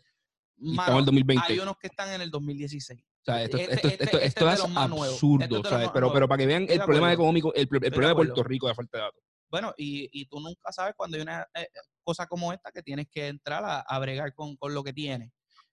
[0.61, 1.45] y estamos en el 2020.
[1.47, 3.01] Hay unos que están en el 2016.
[3.01, 5.89] O sea, esto, este, este, esto, esto, es, absurdo, ¿sabes?
[5.91, 8.99] Pero, pero para que vean el problema económico, el, problema de Puerto Rico de falta
[8.99, 9.23] de datos.
[9.49, 11.67] Bueno, y, y, tú nunca sabes cuando hay una eh,
[12.03, 15.31] cosa como esta que tienes que entrar a, a bregar con, con, lo que tienes.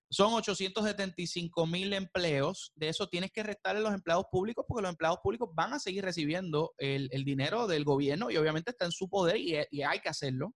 [0.09, 2.73] Son 875 mil empleos.
[2.75, 6.05] De eso tienes que restarle los empleados públicos porque los empleados públicos van a seguir
[6.05, 10.55] recibiendo el, dinero del gobierno y obviamente está en su poder y, hay que hacerlo.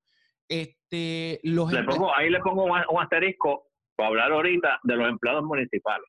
[0.48, 1.72] Este, los
[2.16, 6.06] ahí le pongo un, asterisco para hablar ahorita de los empleados municipales.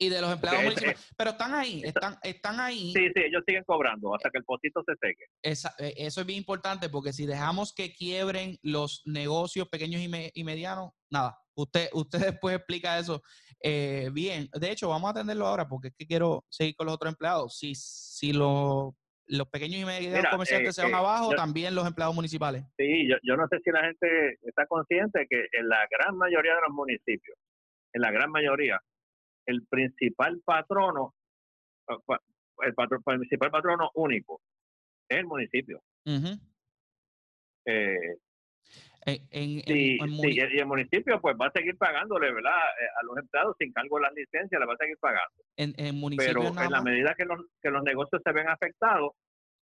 [0.00, 1.12] Y de los empleados municipales.
[1.16, 2.92] Pero están ahí, están, están ahí.
[2.92, 5.26] Sí, sí, ellos siguen cobrando hasta que el potito se seque.
[5.42, 10.92] Eh, eso es bien importante porque si dejamos que quiebren los negocios pequeños y medianos,
[11.10, 13.22] nada, Usted, usted después explica eso
[13.62, 14.48] eh, bien.
[14.58, 17.58] De hecho, vamos a atenderlo ahora porque es que quiero seguir con los otros empleados.
[17.58, 18.94] Si, si los
[19.52, 22.64] pequeños y medianos comerciantes se van eh, abajo, también los empleados municipales.
[22.78, 26.54] Sí, yo, yo no sé si la gente está consciente que en la gran mayoría
[26.54, 27.36] de los municipios,
[27.92, 28.80] en la gran mayoría,
[29.50, 31.14] el principal patrono,
[31.88, 34.40] el, patrón, el principal patrono único
[35.08, 35.82] es el municipio.
[39.06, 42.52] En, sí, y el municipio pues va a seguir pagándole, ¿verdad?
[42.52, 45.42] Eh, a los empleados sin cargo de las licencias, le va a seguir pagando.
[45.56, 45.72] En,
[46.16, 49.12] Pero en la medida que los, que los negocios se ven afectados,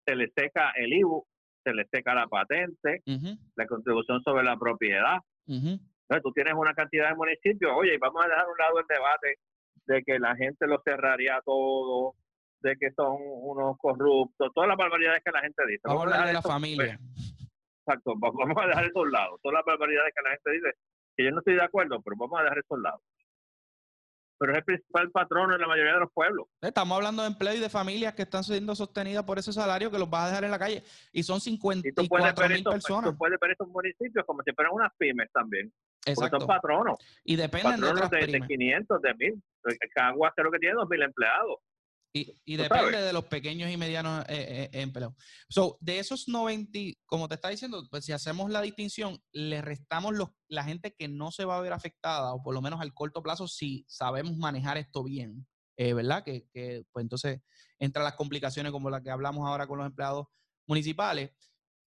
[0.05, 1.25] se les seca el IBU,
[1.63, 3.03] se les seca la patente,
[3.55, 5.19] la contribución sobre la propiedad.
[5.47, 8.85] Entonces tú tienes una cantidad de municipios, oye, vamos a dejar a un lado el
[8.87, 9.37] debate
[9.85, 12.15] de que la gente lo cerraría todo,
[12.61, 15.81] de que son unos corruptos, todas las barbaridades que la gente dice.
[15.85, 16.99] Vamos, a hablar de la familia.
[16.99, 17.37] Pues,
[17.85, 19.39] Exacto, vamos a dejar esos lados.
[19.41, 20.77] Todas las barbaridades que la gente dice,
[21.17, 23.01] que yo no estoy de acuerdo, pero vamos a dejar esos lados.
[24.41, 26.47] Pero es el principal patrono en la mayoría de los pueblos.
[26.61, 29.99] Estamos hablando de empleo y de familias que están siendo sostenidas por ese salario que
[29.99, 30.83] los vas a dejar en la calle.
[31.11, 33.11] Y son 54 mil personas.
[33.11, 35.71] Tú puedes ver estos municipios como si fueran unas pymes también.
[36.07, 36.39] Exacto.
[36.39, 36.97] son patronos.
[37.23, 39.43] Y dependen patronos de, de, 500, de 1000.
[39.93, 41.59] Cagua creo que tiene 2.000 empleados.
[42.13, 45.13] Y, depende de los pequeños y medianos eh, eh, empleos.
[45.49, 50.13] So, de esos 90, como te está diciendo, pues si hacemos la distinción, le restamos
[50.13, 52.93] los, la gente que no se va a ver afectada, o por lo menos al
[52.93, 55.47] corto plazo, si sabemos manejar esto bien,
[55.77, 56.23] eh, ¿verdad?
[56.23, 57.39] Que, que, pues entonces
[57.79, 60.27] entran las complicaciones como las que hablamos ahora con los empleados
[60.67, 61.31] municipales.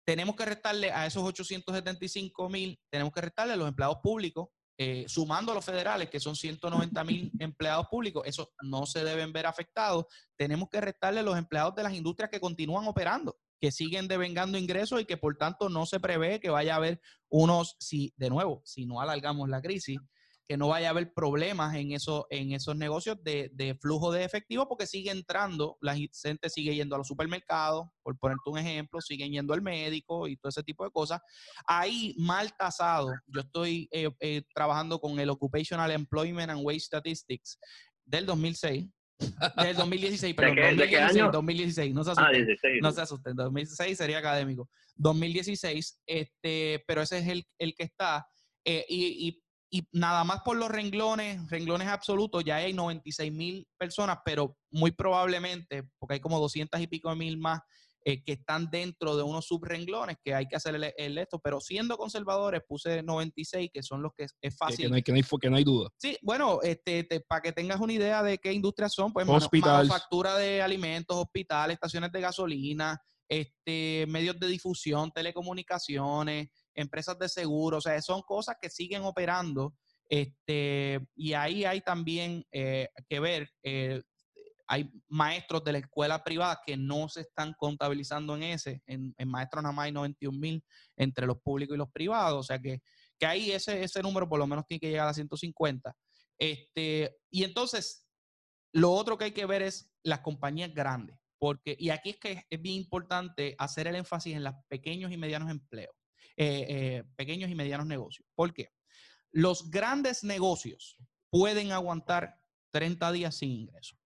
[0.06, 5.04] Tenemos que restarle a esos 875 mil, tenemos que restarle a los empleados públicos eh,
[5.06, 9.46] sumando a los federales, que son 190 mil empleados públicos, eso no se deben ver
[9.46, 10.06] afectados.
[10.36, 15.00] Tenemos que restarle los empleados de las industrias que continúan operando, que siguen devengando ingresos
[15.00, 18.62] y que por tanto no se prevé que vaya a haber unos, si de nuevo,
[18.64, 19.98] si no alargamos la crisis,
[20.46, 24.24] que no vaya a haber problemas en, eso, en esos negocios de, de, flujo de
[24.24, 29.00] efectivo porque sigue entrando, la gente sigue yendo a los supermercados, por ponerte un ejemplo,
[29.00, 31.20] siguen yendo al médico y todo ese tipo de cosas.
[31.66, 37.58] Ahí, mal tasado, yo estoy eh, eh, trabajando con el Occupational Employment and Wage Statistics
[38.04, 38.86] del 2006,
[39.62, 41.30] del 2016, perdón, ¿De qué, año?
[41.30, 47.18] 2016, no se ah, asusten, no se asusten, 2016 sería académico, 2016, este, pero ese
[47.18, 48.26] es el, el que está,
[48.66, 49.43] eh, y, y
[49.74, 54.92] y nada más por los renglones, renglones absolutos, ya hay 96 mil personas, pero muy
[54.92, 57.60] probablemente, porque hay como 200 y pico de mil más
[58.04, 61.96] eh, que están dentro de unos subrenglones que hay que hacer el, esto, pero siendo
[61.96, 64.84] conservadores puse 96, que son los que es, fácil.
[64.84, 65.90] Que, no hay, que, no hay, que no hay duda.
[65.96, 70.62] Sí, bueno, este, para que tengas una idea de qué industrias son, pues manufactura de
[70.62, 78.00] alimentos, hospitales, estaciones de gasolina, este, medios de difusión, telecomunicaciones, empresas de seguro, o sea,
[78.02, 79.74] son cosas que siguen operando.
[80.08, 84.02] Este, y ahí hay también eh, que ver eh,
[84.66, 89.62] hay maestros de la escuela privada que no se están contabilizando en ese, en, maestros
[89.62, 90.64] nada más hay 91 mil
[90.96, 92.80] entre los públicos y los privados, o sea que,
[93.18, 95.94] que ahí ese, ese número por lo menos tiene que llegar a 150.
[96.38, 98.06] Este, y entonces,
[98.72, 102.44] lo otro que hay que ver es las compañías grandes, porque, y aquí es que
[102.48, 105.94] es bien importante hacer el énfasis en los pequeños y medianos empleos,
[106.36, 108.26] eh, eh, pequeños y medianos negocios.
[108.34, 108.70] ¿Por qué?
[109.30, 110.96] Los grandes negocios
[111.30, 113.98] pueden aguantar 30 días sin ingresos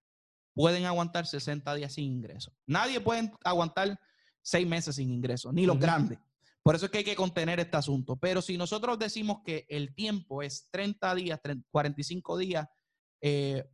[0.58, 2.52] pueden aguantar 60 días sin ingresos.
[2.66, 3.96] Nadie puede aguantar
[4.42, 6.18] seis meses sin ingresos, ni los grandes.
[6.64, 8.16] Por eso es que hay que contener este asunto.
[8.16, 12.66] Pero si nosotros decimos que el tiempo es 30 días, 45 días,
[13.20, 13.70] eh,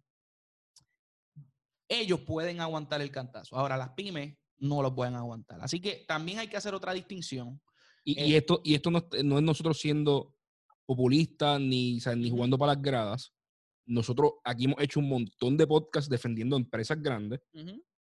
[1.88, 3.56] ellos pueden aguantar el cantazo.
[3.56, 5.62] Ahora, las pymes no lo pueden aguantar.
[5.62, 7.62] Así que también hay que hacer otra distinción.
[8.04, 10.34] Y, eh, esto, y esto no, es nosotros siendo
[10.86, 13.32] populistas ni, ni jugando para las gradas
[13.86, 17.40] nosotros aquí hemos hecho un montón de podcasts defendiendo empresas grandes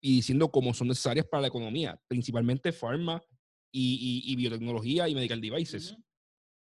[0.01, 3.21] y diciendo cómo son necesarias para la economía, principalmente pharma
[3.71, 5.95] y, biotecnología y medical devices.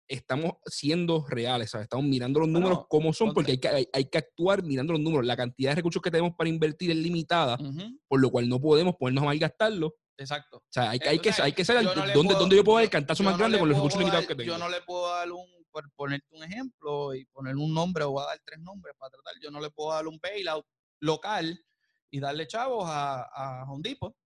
[0.08, 1.84] Estamos siendo reales, ¿sabes?
[1.84, 5.24] estamos mirando los números como son, porque hay que, hay, que actuar mirando los números.
[5.24, 7.56] La cantidad de recursos que tenemos para invertir es limitada,
[8.08, 9.94] por lo cual no podemos ponernos a malgastarlo.
[10.20, 10.58] Exacto.
[10.58, 13.22] O sea, hay, hay, que, hay que saber dónde, dónde yo puedo dar el cantazo
[13.22, 14.52] más grande con los recursos limitados que tengo.
[14.52, 18.10] Yo no le puedo dar un por ponerte un ejemplo y poner un nombre, o
[18.10, 19.34] voy a dar tres nombres para tratar.
[19.40, 20.66] Yo no le puedo dar un bailout
[21.00, 21.58] local
[22.10, 24.16] y darle chavos a, a Hondipo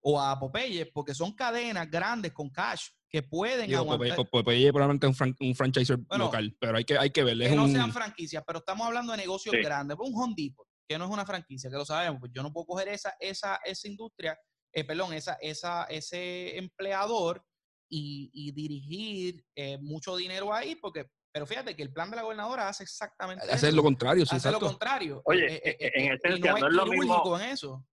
[0.00, 4.28] o a Popeye, porque son cadenas grandes con cash que pueden Digo, aguantar.
[4.28, 7.48] Popeye, probablemente un, fran un franchise local, pero hay que, hay que verle.
[7.48, 9.96] Que no sean franquicias, pero estamos hablando de negocios grandes.
[10.00, 12.88] Un Hondipo, que no es una franquicia, que lo sabemos, pues yo no puedo coger
[12.88, 14.36] esa, esa, esa industria,
[14.74, 17.44] eh, perdón, esa, esa, ese empleador
[17.88, 22.68] y, dirigir eh, mucho dinero ahí, porque, pero fíjate que el plan de la gobernadora
[22.68, 25.22] hace exactamente hace lo contrario, sí, hace lo contrario.
[25.24, 27.86] Oye, eh, eh, en esencia, no, no, es lo mismo eso.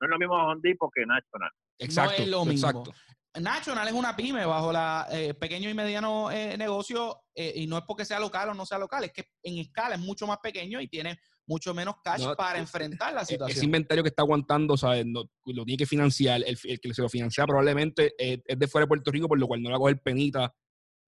[0.00, 1.50] No es lo mismo Hondipo que National.
[1.78, 2.68] Exacto, no es lo mismo.
[2.68, 2.92] Exacto.
[3.40, 5.08] National es una pyme bajo la
[5.40, 9.12] pequeño y mediano negocio y no es porque sea local o no sea local, es
[9.12, 13.24] que en escala es mucho más pequeño y tiene mucho menos cash para enfrentar la
[13.24, 13.56] situación.
[13.56, 15.04] Ese inventario que está aguantando, ¿sabes?
[15.06, 16.42] lo tiene que financiar.
[16.46, 19.62] El, que se lo financia probablemente es, de fuera de Puerto Rico, por lo cual
[19.62, 20.54] no le va a coger penita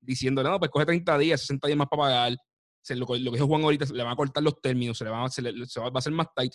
[0.01, 2.37] diciéndole, no, pues coge 30 días, 60 días más para pagar.
[2.83, 5.29] Se, lo, que dijo Juan ahorita, le van a cortar los términos, se le, va,
[5.29, 6.53] se va, a hacer más tight.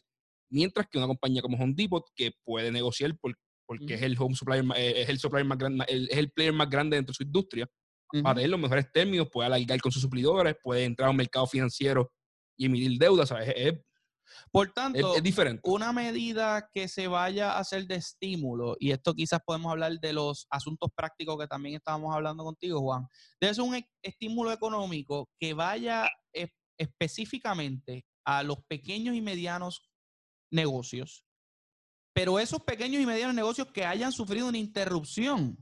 [0.50, 4.64] Mientras que una compañía como Home Depot, que puede negociar porque es el home supplier,
[4.76, 7.68] eh, es el supplier más grande, es el player más grande dentro de su industria,
[8.24, 11.48] para tener los mejores términos, puede alargar con sus suplidores, puede entrar a un mercado
[11.48, 12.12] financiero
[12.62, 13.52] y emitir deudas, ¿sabes?
[13.56, 13.74] Es,
[14.52, 15.62] por tanto, es, diferente.
[15.64, 20.14] una medida que se vaya a hacer de estímulo, y esto quizás podemos hablar de
[20.14, 23.08] los asuntos prácticos que también estábamos hablando contigo, Juan,
[23.40, 26.08] debe ser un e, estímulo económico que vaya
[26.78, 29.90] específicamente a los pequeños y medianos
[30.52, 31.26] negocios,
[32.14, 35.58] pero esos pequeños y medianos negocios que hayan sufrido una interrupción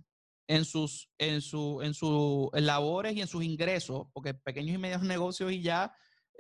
[0.50, 5.08] en sus, en su, en sus labores y en sus ingresos, porque pequeños y medianos
[5.08, 5.94] negocios y ya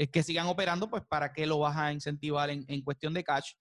[0.07, 3.51] que sigan operando, pues para qué lo vas a incentivar en, cuestión de cash.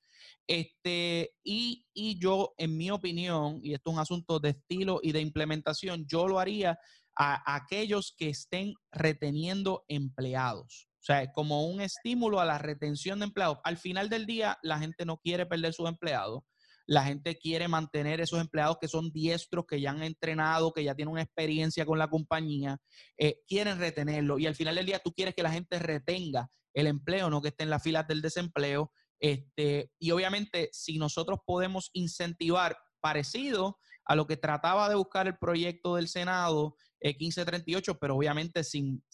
[0.46, 1.84] Este, y,
[2.20, 6.28] yo, en mi opinión, y esto es un asunto de estilo y de implementación, yo
[6.28, 6.78] lo haría
[7.16, 10.88] a, aquellos que estén reteniendo empleados.
[11.00, 13.58] O sea, como un estímulo a la retención de empleados.
[13.64, 16.42] Al final del día, la gente no quiere perder sus empleados
[16.88, 20.94] la gente quiere mantener esos empleados que son diestros, que ya han entrenado, que ya
[20.94, 22.78] tienen una experiencia con la compañía,
[23.18, 24.38] eh, quieren retenerlo.
[24.38, 27.48] Y al final del día tú quieres que la gente retenga el empleo, no que
[27.48, 28.90] esté en las filas del desempleo.
[29.20, 35.36] Este, y obviamente, si nosotros podemos incentivar parecido a lo que trataba de buscar el
[35.36, 39.04] proyecto del Senado 1538, eh, pero obviamente sin,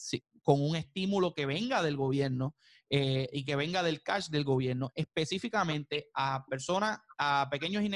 [0.42, 2.54] con un estímulo que venga del gobierno,
[2.90, 7.90] eh, y que venga del cash del gobierno, específicamente a personas, a pequeños y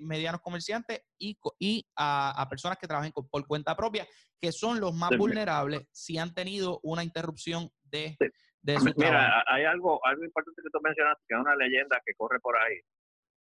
[0.00, 4.06] medianos comerciantes y, y a, personas que trabajen por cuenta propia,
[4.40, 8.16] que son los más vulnerables si han tenido una interrupción de,
[8.62, 12.14] de su Mira, hay algo, algo importante que tú mencionaste, que es una leyenda que
[12.14, 12.80] corre por ahí.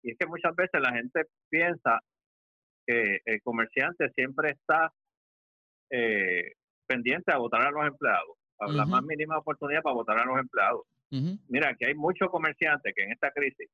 [0.02, 2.00] Y es que muchas veces la gente piensa
[2.86, 4.92] que el comerciante siempre está
[5.90, 6.52] eh,
[6.86, 8.36] pendiente a votar a los empleados
[8.72, 10.82] la más mínima oportunidad para votar a los empleados.
[11.48, 13.68] Mira, que hay muchos comerciantes que en esta crisis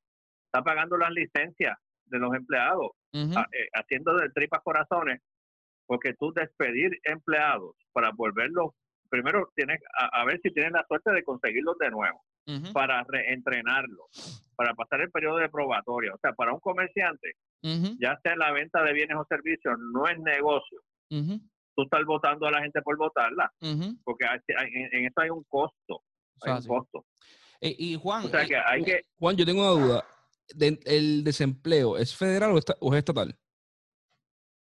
[0.45, 5.21] están pagando las licencias de los empleados, eh, haciendo de tripas corazones,
[5.87, 8.71] porque tú despedir empleados para volverlos,
[9.09, 12.21] primero tienes a, ver si tienes la suerte de conseguirlos de nuevo,
[12.73, 16.13] para reentrenarlos, para pasar el periodo de probatoria.
[16.13, 17.33] O sea, para un comerciante,
[17.99, 20.81] ya sea la venta de bienes o servicios, no es negocio.
[21.75, 23.51] Tú estás votando a la gente por votarla,
[24.03, 26.03] porque en, eso hay un costo.
[26.41, 27.05] Hay un costo.
[27.61, 28.23] Eh, y Juan,
[29.19, 30.05] Juan, yo tengo una duda.
[30.85, 33.35] ¿El desempleo es federal o, es estatal?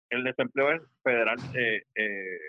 [0.09, 1.37] El desempleo es federal.
[1.55, 2.39] Eh, eh,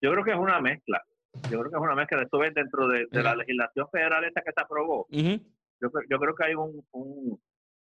[0.00, 1.02] yo creo que es una mezcla.
[1.50, 2.22] Yo creo que es una mezcla.
[2.22, 5.06] Esto ves dentro de, la legislación federal esta que se aprobó.
[5.10, 6.84] yo, creo que hay un,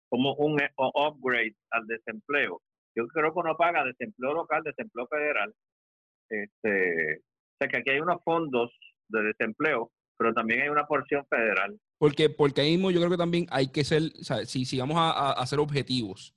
[0.09, 2.61] como un upgrade al desempleo.
[2.97, 5.55] Yo creo que uno paga desempleo local, desempleo federal.
[6.29, 8.71] Este, o sea que aquí hay unos fondos
[9.09, 11.81] de desempleo pero también hay una porción federal.
[11.99, 14.79] Porque, porque ahí mismo yo creo que también hay que ser, o sea, si, si
[14.79, 16.37] vamos a, hacer objetivos,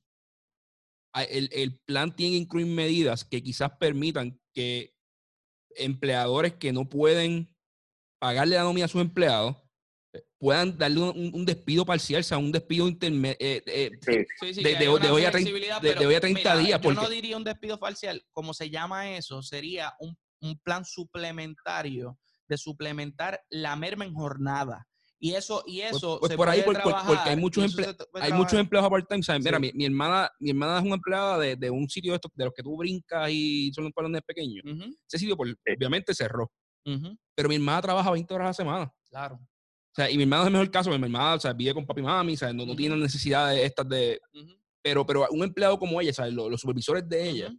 [1.30, 4.94] el, el, plan tiene que incluir medidas que quizás permitan que
[5.76, 7.54] empleadores que no pueden
[8.22, 9.58] pagarle la nómina a sus empleados
[10.44, 13.92] puedan darle un, despido parcial, o sea, un despido intermedio eh, eh,
[14.42, 16.82] de, hoy a 30, días.
[16.82, 22.20] Yo no diría un despido parcial, como se llama eso, sería un, un plan suplementario
[22.50, 24.86] de suplementar la merma en jornada.
[25.18, 26.84] Y eso, y pues, eso pues, se por ahí, porque
[27.30, 27.74] hay muchos,
[28.16, 29.40] hay muchos empleados a part-time.
[29.40, 32.32] Mira, mi, mi, hermana, mi hermana es una empleada de, de un sitio de, estos,
[32.36, 34.66] de los que tú brincas y son los palones pequeños.
[35.08, 36.52] Ese sitio, obviamente, cerró.
[37.34, 38.94] Pero mi hermana trabaja 20 horas a la semana.
[39.10, 39.40] Claro.
[39.94, 41.86] O sea, y mi hermana es el mejor caso, mi hermana o sea, vive con
[41.86, 44.20] papi y mami, o sea, no, no tiene necesidades estas de...
[44.82, 46.34] Pero, pero un empleado como ella, ¿sabes?
[46.34, 47.54] Los, los supervisores de ella,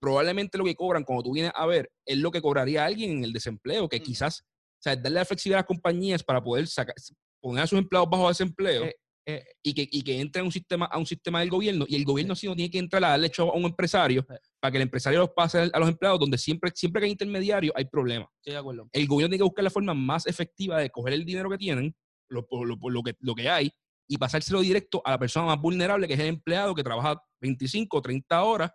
[0.00, 3.24] probablemente lo que cobran cuando tú vienes a ver es lo que cobraría alguien en
[3.24, 6.94] el desempleo, que quizás, o sea, darle la flexibilidad a las compañías para poder sacar,
[7.40, 8.96] poner a sus empleados bajo desempleo eh,
[9.26, 9.44] eh.
[9.62, 12.04] y, que, y que entre a un sistema, a un sistema del gobierno y el
[12.04, 14.24] gobierno sí no tiene que entrar a darle hecho a un empresario
[14.66, 17.72] para que el empresario los pase a los empleados donde siempre, siempre que hay intermediarios
[17.76, 18.28] hay problemas.
[18.44, 18.88] de acuerdo.
[18.92, 21.94] El gobierno tiene que buscar la forma más efectiva de coger el dinero que tienen,
[22.28, 23.70] lo, lo, lo, que, lo que hay,
[24.08, 27.96] y pasárselo directo a la persona más vulnerable, que es el empleado que trabaja 25
[27.96, 28.72] o 30 horas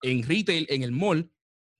[0.00, 1.30] en retail, en el mall,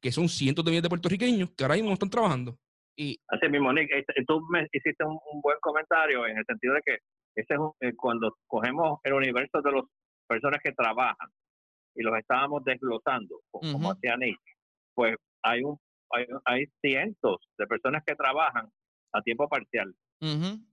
[0.02, 2.58] que son cientos de millones de puertorriqueños que ahora mismo no están trabajando.
[2.94, 6.82] Y así mismo, Nick, este, tú me hiciste un, buen comentario en el sentido de
[6.84, 6.98] que
[7.36, 9.84] ese es eh, cuando cogemos el universo de las
[10.28, 11.30] personas que trabajan
[11.96, 14.38] y los estábamos desglosando, como hacía Nick,
[14.94, 15.78] pues hay un
[16.44, 18.70] hay, cientos de personas que trabajan
[19.12, 19.94] a tiempo parcial.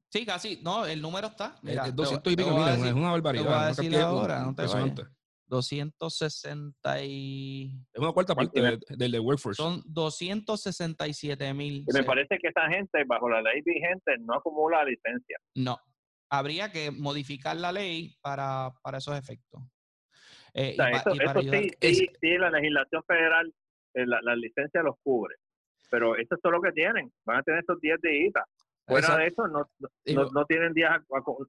[0.09, 1.55] Sí, casi, no, el número está.
[1.63, 3.75] Mira, 200 y pico mil, es una barbaridad.
[3.75, 4.63] Te voy a ahora, no te
[5.47, 7.79] 260 y...
[7.93, 8.59] Es una cuarta parte
[8.89, 9.61] del de, workforce.
[9.61, 11.85] Son 267 mil.
[11.93, 15.37] Me parece que esa gente, bajo la ley vigente, no acumula licencia.
[15.55, 15.77] No.
[16.29, 19.61] Habría que modificar la ley para, para esos efectos.
[20.53, 23.53] Eh, eso, sí, sí, sí, la legislación federal,
[23.95, 25.35] eh, la, licencia los cubre.
[25.89, 27.11] Pero eso es todo lo que tienen.
[27.25, 28.33] Van a tener estos 10 días.
[28.85, 29.67] Fuera de eso, no,
[30.05, 30.99] no, tienen días,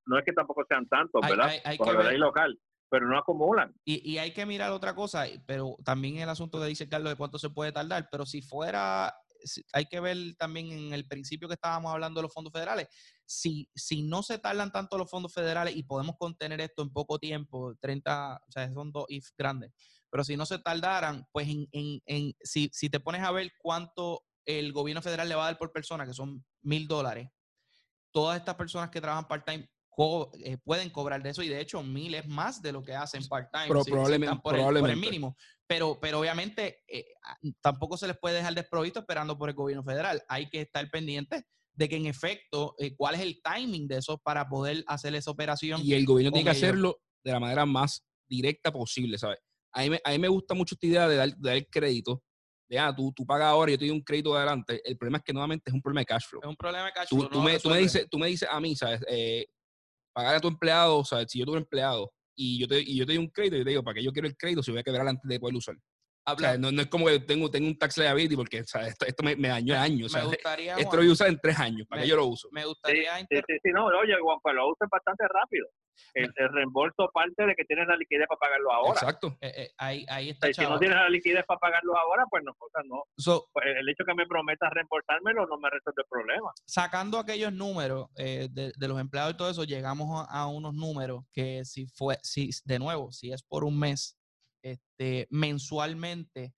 [0.07, 1.51] no es que tampoco sean tantos, ¿verdad?
[1.65, 2.57] Hay, la ley local
[2.95, 3.75] pero no acumulan.
[3.85, 7.39] Y, hay que mirar otra cosa, pero también el asunto que dice Carlos de cuánto
[7.39, 9.13] se puede tardar, pero si fuera,
[9.73, 12.89] hay que ver también en el principio que estábamos hablando de los fondos federales,
[13.25, 17.19] si, si no se tardan tanto los fondos federales y podemos contener esto en poco
[17.19, 19.73] tiempo, 30, o sea, son dos if grandes,
[20.11, 23.53] pero si no se tardaran, pues en, en, en si, si te pones a ver
[23.61, 27.29] cuánto el gobierno federal le va a dar por persona, que son mil dólares,
[28.13, 29.69] todas estas personas que trabajan part-time
[30.41, 33.69] eh, pueden cobrar de eso y de hecho miles más de lo que hacen part-time.
[33.69, 35.37] probablemente, por, El, mínimo.
[35.67, 37.07] Pero, pero obviamente eh,
[37.61, 40.23] tampoco se les puede dejar desprovisto esperando por el gobierno federal.
[40.29, 44.19] Hay que estar pendientes de que en efecto, eh, cuál es el timing de eso
[44.19, 45.81] para poder hacer esa operación.
[45.83, 49.39] Y el gobierno tiene que hacerlo de la manera más directa posible, ¿sabes?
[49.73, 52.23] A mí, a mí me gusta mucho esta idea de dar, de dar crédito
[52.69, 54.81] de, ah, tú, tú pagas ahora yo te doy un crédito adelante.
[54.85, 56.43] El problema es que nuevamente es un problema de cash flow.
[56.43, 57.29] Es un problema de cash flow.
[57.29, 59.01] Tú, me, tú me, dices, tú me dices a mí, ¿sabes?
[59.09, 59.47] Eh,
[60.15, 63.13] pagar a tu empleado, sea, si yo tuve empleado y yo te, y yo te
[63.13, 64.85] doy un crédito, y te digo, ¿para qué yo quiero el crédito si voy a
[64.85, 65.77] quebrar antes de poder usar?
[66.59, 69.23] no, no, es como que tengo, tengo un tax liability porque o sea, esto, esto
[69.23, 70.15] me, me, dañó años.
[70.15, 70.23] O sea,
[70.79, 71.87] esto lo voy a usar en tres años.
[71.87, 72.49] ¿Para qué yo lo uso?
[72.51, 73.19] Me gustaría.
[73.19, 75.69] Sí, sí, sí, no, oye, Juan, pues lo uso bastante rápido.
[76.15, 78.93] El, reembolso parte de que tienes la liquidez para pagarlo ahora.
[78.93, 79.37] Exacto.
[79.41, 80.53] Eh, eh, ahí, ahí está.
[80.53, 83.05] si no tienes la liquidez para pagarlo ahora, pues no, o sea, no.
[83.53, 86.53] Pues, el hecho que me prometas reembolsármelo no me resuelve el problema.
[86.67, 90.75] Sacando aquellos números eh, de, de, los empleados y todo eso, llegamos a, a, unos
[90.75, 94.19] números que si fue, si de nuevo, si es por un mes,
[94.63, 96.55] este, mensualmente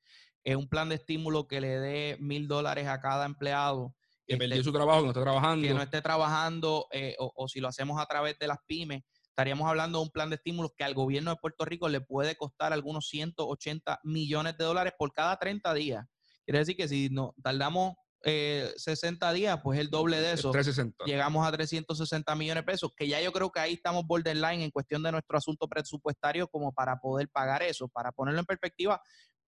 [0.55, 3.97] un plan de estímulo que le dé mil dólares a cada empleado.
[4.27, 5.67] Que perdió su trabajo, que no está trabajando.
[5.67, 9.03] Que no esté trabajando, eh, o, o, si lo hacemos a través de las pymes,
[9.37, 12.37] estaríamos hablando de un plan de estímulos que al gobierno de Puerto Rico le puede
[12.37, 16.07] costar algunos 180 millones de dólares por cada 30 días.
[16.47, 20.51] Quiere decir que si no tardamos 60 eh, días, pues el doble de eso.
[20.53, 21.05] 360.
[21.05, 24.71] Llegamos a 360 millones de pesos, que ya yo creo que ahí estamos borderline en
[24.71, 27.89] cuestión de nuestro asunto presupuestario como para poder pagar eso.
[27.89, 29.03] Para ponerlo en perspectiva,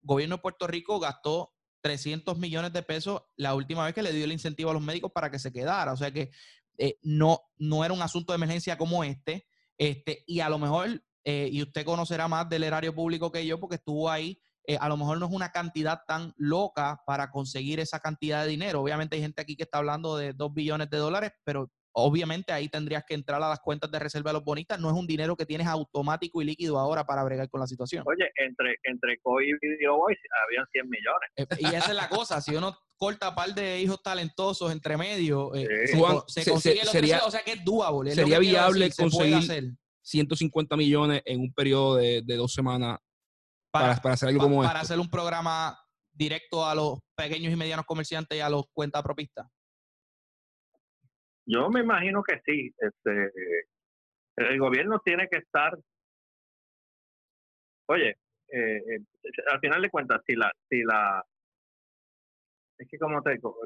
[0.02, 1.54] el gobierno de Puerto Rico gastó
[1.84, 5.14] 300 millones de pesos la última vez que le dio el incentivo a los médicos
[5.14, 5.94] para que se quedara.
[5.94, 6.32] O sea que
[6.78, 9.48] eh, no, no era un asunto de emergencia como este.
[9.80, 13.60] Este y a lo mejor, eh, y usted conocerá más del erario público que yo
[13.60, 17.80] porque estuvo ahí eh, a lo mejor no es una cantidad tan loca para conseguir
[17.80, 18.82] esa cantidad de dinero.
[18.82, 22.70] Obviamente hay gente aquí que está hablando de 2 billones de dólares, pero obviamente ahí
[22.70, 24.80] tendrías que entrar a las cuentas de reserva de los bonistas.
[24.80, 28.04] No es un dinero que tienes automático y líquido ahora para bregar con la situación.
[28.06, 31.30] Oye, entre, entre COI y Video Voice habían 100 millones.
[31.36, 32.40] Eh, y esa es la cosa.
[32.40, 35.88] si uno corta par de hijos talentosos entre medio, eh,
[36.28, 38.12] se, consigue sería, o sea que es doable.
[38.12, 43.00] sería viable conseguir 150 millones en un periodo de, de dos semanas
[43.72, 45.78] para, hacer algo como Para hacer un programa
[46.12, 49.48] directo a los pequeños y medianos comerciantes y a los cuentapropistas.
[51.46, 52.74] Yo me imagino que sí.
[52.78, 53.32] Este,
[54.36, 55.78] el gobierno tiene que estar.
[57.88, 58.18] Oye,
[58.52, 59.00] eh, eh,
[59.52, 61.24] al final de cuentas, si la, si la,
[62.80, 63.58] es que como te digo,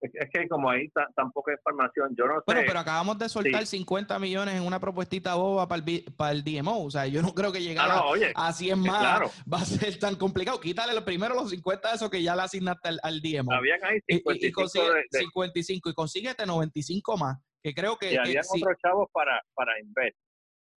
[0.00, 2.42] es que como ahí tan poca información, yo no sé.
[2.46, 6.44] Bueno, pero acabamos de soltar 50 millones en una propuestita boba para el, para el
[6.44, 6.84] DMO.
[6.84, 8.04] O sea, yo no creo que llegar ah,
[8.36, 10.60] a 100 más va a ser tan complicado.
[10.60, 13.52] Quítale lo primero los 50 de esos que ya le asignaste al, DMO.
[13.52, 18.12] Habían ahí 55 y, y consigue, de, 55 y consíguete 95 más, que creo que...
[18.12, 20.16] Y habían otros chavos para, para Invest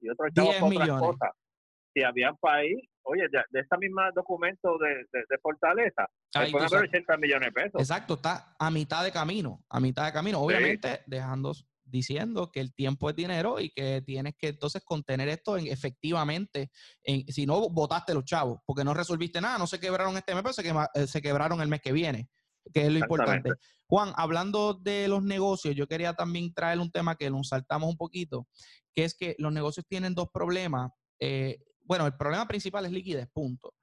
[0.01, 1.29] y otros chavos para otras cosas.
[1.93, 6.89] Si habían país, oye, de, de esta misma documento de, de, Fortaleza, Ahí, pueden haber
[6.89, 7.81] 80 millones de pesos.
[7.81, 10.39] Exacto, está a mitad de camino, a mitad de camino.
[10.39, 11.53] Obviamente, dejando
[11.85, 16.71] diciendo que el tiempo es dinero y que tienes que entonces contener esto en efectivamente,
[17.03, 20.43] en, si no votaste los chavos, porque no resolviste nada, no se quebraron este mes,
[20.43, 22.29] pero se, eh, se quebraron el mes que viene,
[22.73, 23.51] que es lo importante.
[23.87, 27.97] Juan, hablando de los negocios, yo quería también traer un tema que nos saltamos un
[27.97, 28.47] poquito,
[28.95, 30.91] que es que los negocios tienen dos problemas.
[31.19, 33.73] Eh, bueno, el problema principal es liquidez, punto.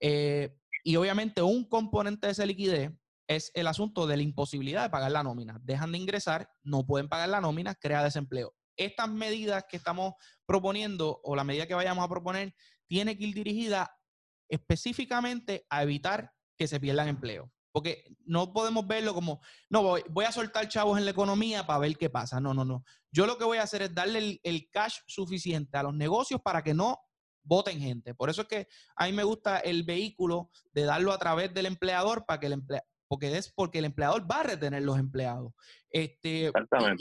[0.00, 2.92] Eh, y obviamente un componente de esa liquidez
[3.26, 5.58] es el asunto de la imposibilidad de pagar la nómina.
[5.62, 8.54] Dejan de ingresar, no pueden pagar la nómina, crea desempleo.
[8.76, 10.14] Estas medidas que estamos
[10.46, 12.54] proponiendo o la medida que vayamos a proponer
[12.86, 13.90] tiene que ir dirigida
[14.48, 17.50] específicamente a evitar que se pierdan empleo.
[17.72, 21.80] Porque no podemos verlo como, no, voy, voy, a soltar chavos en la economía para
[21.80, 22.40] ver qué pasa.
[22.40, 22.84] No, no, no.
[23.10, 26.62] Yo lo que voy a hacer es darle el cash suficiente a los negocios para
[26.62, 26.98] que no
[27.44, 28.14] voten gente.
[28.14, 31.66] Por eso es que a mí me gusta el vehículo de darlo a través del
[31.66, 35.52] empleador para que el empleador porque es porque el empleador va a retener los empleados.
[35.90, 36.50] Este,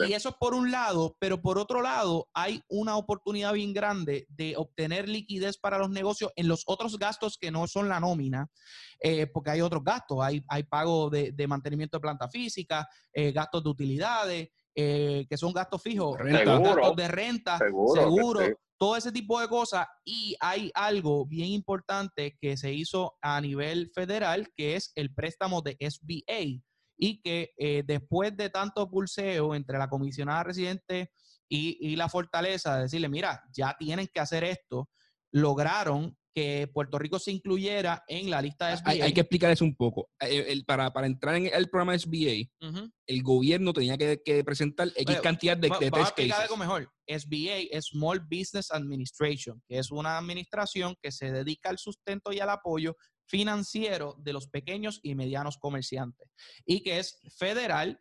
[0.08, 4.28] y, eso es por un lado, pero por otro lado hay una oportunidad bien grande
[4.30, 8.48] de obtener liquidez para los negocios en los otros gastos que no son la nómina,
[9.00, 13.64] eh, porque hay otros gastos, hay, hay pago de, mantenimiento de planta física, eh, gastos
[13.64, 18.42] de utilidades, eh, que son gastos fijos, gastos de renta, seguro,
[18.78, 19.88] todo ese tipo de cosas.
[20.04, 25.62] Y hay algo bien importante que se hizo a nivel federal, que es el préstamo
[25.62, 26.64] de SBA.
[26.96, 31.12] Y que eh, después de tanto pulseo entre la comisionada residente
[31.50, 34.90] y, y la fortaleza, de decirle, mira, ya tienen que hacer esto,
[35.32, 39.06] lograron que Puerto Rico se incluyera en la lista de SBA.
[39.06, 40.10] Hay, que explicar eso un poco.
[40.20, 45.56] Eh, para, entrar en el programa de SBA, el gobierno tenía que, presentar X cantidad
[45.56, 46.32] de, de test cases.
[46.34, 46.92] algo mejor.
[47.08, 52.40] SBA es Small Business Administration, que es una administración que se dedica al sustento y
[52.40, 56.30] al apoyo financiero de los pequeños y medianos comerciantes
[56.66, 58.00] y que es federal,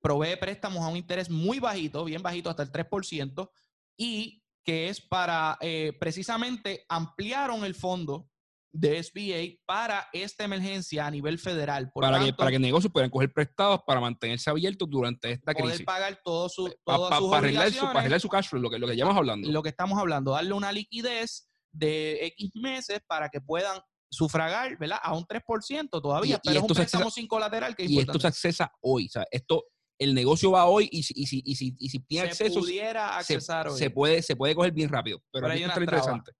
[0.00, 3.50] provee préstamos a un interés muy bajito, bien bajito, hasta el 3%,
[3.96, 8.28] y que es para eh, precisamente ampliaron el fondo
[8.72, 11.90] de SBA para esta emergencia a nivel federal.
[11.94, 15.86] para, que, para que negocios puedan coger prestados para mantenerse abiertos durante esta poder crisis.
[15.86, 18.78] pagar todo su, todas sus para arreglar, su, para arreglar su cash flow, lo que,
[18.78, 19.50] lo que estamos hablando.
[19.50, 24.98] Lo que estamos hablando, darle una liquidez de X meses para que puedan sufragar, ¿verdad?
[25.00, 28.72] A un 3% todavía, pero es un préstamo sin colateral que Y esto se accesa
[28.80, 29.64] hoy, o sea, esto
[29.98, 32.60] el negocio va hoy y si, y si, y si, y si tiene se acceso,
[32.60, 33.78] pudiera accesar se, hoy.
[33.78, 35.22] se, puede, se puede coger bien rápido.
[35.32, 36.32] Pero, hay una interesante.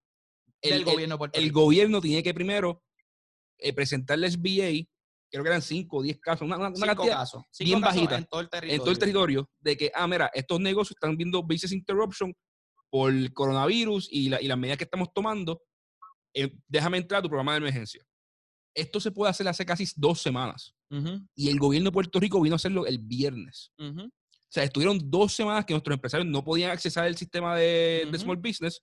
[0.60, 2.82] El, gobierno el, gobierno tiene que primero
[3.58, 4.86] eh, presentarle SBA,
[5.30, 7.42] creo que eran 5 o 10 casos, una, una cantidad casos.
[7.60, 10.96] bien bajita en todo, el en todo el territorio, de que, ah, mira, estos negocios
[10.96, 12.34] están viendo business interruption
[12.90, 15.62] por el coronavirus y, la, y las medidas que estamos tomando,
[16.34, 18.04] eh, déjame entrar a tu programa de emergencia.
[18.74, 20.75] esto se puede hacer hace casi dos semanas.
[21.34, 23.72] Y el gobierno de Puerto Rico vino a hacerlo el viernes.
[23.78, 28.18] O sea, estuvieron dos semanas que nuestros empresarios no podían accesar al sistema de, de
[28.18, 28.82] Small Business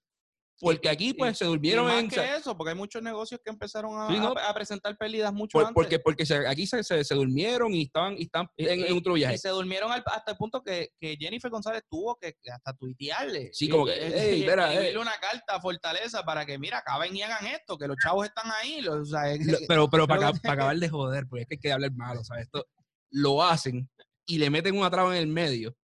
[0.59, 2.09] porque aquí, pues, se durmieron en...
[2.09, 5.73] que eso, porque hay muchos negocios que empezaron a, presentar pérdidas mucho antes.
[5.73, 9.35] Porque, porque aquí se, se, durmieron y estaban, y están en, otro viaje.
[9.35, 13.49] Y se durmieron hasta el punto que, que, Jennifer González tuvo que hasta tuitearle.
[13.51, 17.45] Sí, como que, hey, escribirle una carta a Fortaleza para que, mira, acaben y hagan
[17.47, 18.87] esto, que los chavos están ahí.
[18.87, 19.23] o sea,
[19.67, 22.45] pero pero para, para acabar de joder, porque es que hay que hablar malo, ¿sabes?
[22.45, 22.65] Esto
[23.11, 23.89] lo hacen
[24.25, 25.75] y le meten una traba en el medio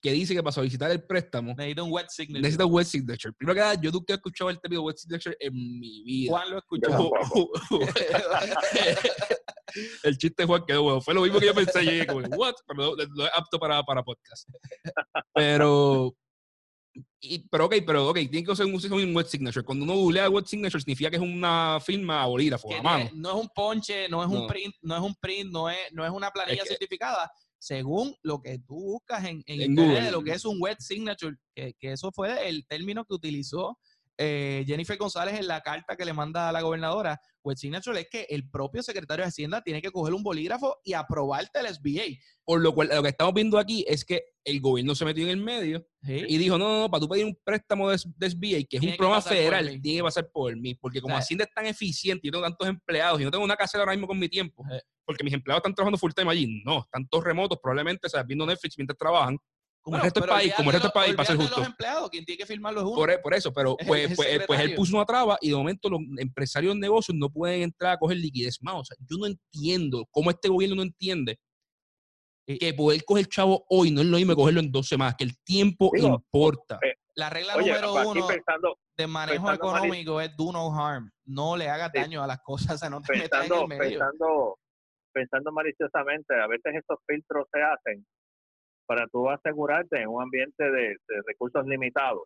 [0.00, 2.40] que dice que para solicitar el préstamo necesita un wet signature.
[2.40, 3.32] Necesita un wet signature.
[3.32, 6.30] Primero que nada, yo nunca he escuchado el término wet signature en mi vida.
[6.30, 7.10] Juan lo escuchó.
[10.04, 11.00] el chiste de Juan quedó bueno.
[11.00, 11.82] Fue lo mismo que yo pensé.
[11.82, 12.54] Llegué como, what?
[12.66, 14.48] Pero no, es apto para, para podcast.
[15.34, 16.14] Pero,
[17.20, 19.64] y, pero ok, pero ok, tiene que ser un, un wet signature.
[19.64, 23.10] Cuando uno googlea wet signature significa que es una firma a bolígrafo, a mano.
[23.14, 26.04] No es un ponche, no es un print, no es un print, no es, no
[26.04, 27.28] es una planilla certificada
[27.58, 31.92] según lo que tú buscas en, internet, lo que es un wet signature, que, que,
[31.92, 33.78] eso fue el término que utilizó
[34.20, 38.08] eh, Jennifer González en la carta que le manda a la gobernadora, wet signature es
[38.10, 42.18] que el propio secretario de Hacienda tiene que coger un bolígrafo y aprobarte el SBA.
[42.44, 45.30] Por lo cual, lo que estamos viendo aquí es que el gobierno se metió en
[45.30, 48.78] el medio y dijo, no, no, no, para tú pedir un préstamo de, SBA, que
[48.78, 52.26] es un programa federal, tiene que pasar por mí, porque como Hacienda es tan eficiente
[52.26, 54.64] y tengo tantos empleados y no tengo una casa ahora mismo con mi tiempo,
[55.04, 58.22] porque mis empleados están trabajando full time allí, no, están todos remotos, probablemente, o sea,
[58.24, 59.38] viendo Netflix mientras trabajan,
[59.82, 61.58] como el resto del país, como el resto del país, para ser justo.
[61.58, 62.96] Los empleados, quien tiene que firmarlo es uno.
[62.96, 66.00] Por, por eso, pero pues, pues, pues, él puso una traba y de momento los
[66.18, 68.74] empresarios de negocios no pueden entrar a coger liquidez más.
[68.74, 71.38] O sea, yo no entiendo cómo este gobierno no entiende
[72.56, 75.38] que poder coger chavo hoy no es lo mismo cogerlo en dos semanas, que el
[75.42, 76.78] tiempo importa.
[76.82, 78.28] Eh, la regla número uno
[78.96, 81.10] de manejo económico es do no harm.
[81.24, 83.98] No le haga daño a las cosas, o sea, no te pensando, en el medio.
[83.98, 84.58] Pensando,
[85.12, 88.06] pensando maliciosamente, a veces estos filtros se hacen
[88.88, 92.22] para tú asegurarte en un ambiente de, recursos limitados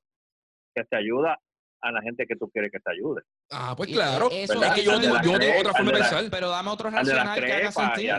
[0.74, 1.36] que te ayuda
[1.82, 3.22] a la gente que tú quieres que te ayude.
[3.50, 4.28] Ah, pues claro.
[4.30, 6.24] Eso, es que yo, tengo, otra forma de pensar.
[6.30, 8.16] Pero dame otro racional que haga sentido.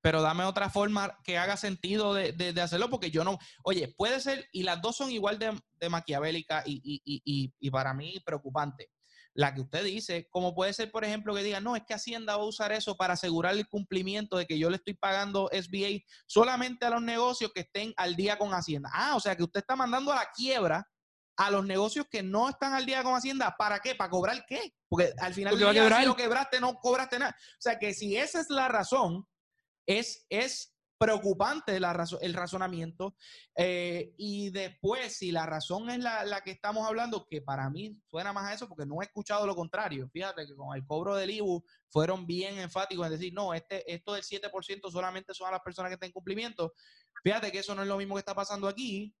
[0.00, 3.38] Pero dame otra forma que haga sentido de, de, hacerlo, porque yo no.
[3.62, 7.70] Oye, puede ser, y las dos son igual de, de maquiavélicas y, y, y, y,
[7.70, 8.90] para mí preocupante
[9.34, 12.36] la que usted dice, como puede ser, por ejemplo, que diga, no, es que Hacienda
[12.36, 16.00] va a usar eso para asegurar el cumplimiento de que yo le estoy pagando SBA
[16.26, 18.90] solamente a los negocios que estén al día con Hacienda.
[18.92, 20.86] Ah, o sea que usted está mandando a la quiebra
[21.36, 23.54] a los negocios que no están al día con Hacienda.
[23.58, 23.94] ¿Para qué?
[23.94, 24.74] ¿Para cobrar qué?
[24.88, 27.34] Porque al final del día, si lo quebraste, no cobraste nada.
[27.38, 29.26] O sea que si esa es la razón,
[29.86, 30.71] es, es
[31.02, 33.16] preocupante el razonamiento.
[33.56, 38.32] Eh, y después, si la razón es la, que estamos hablando, que para mí suena
[38.32, 40.08] más a eso, porque no he escuchado lo contrario.
[40.12, 44.14] Fíjate que con el cobro del IBU fueron bien enfáticos en decir, no, este, esto
[44.14, 46.72] del 7% solamente son a las personas que están en cumplimiento.
[47.24, 49.12] Fíjate que eso no es lo mismo que está pasando aquí.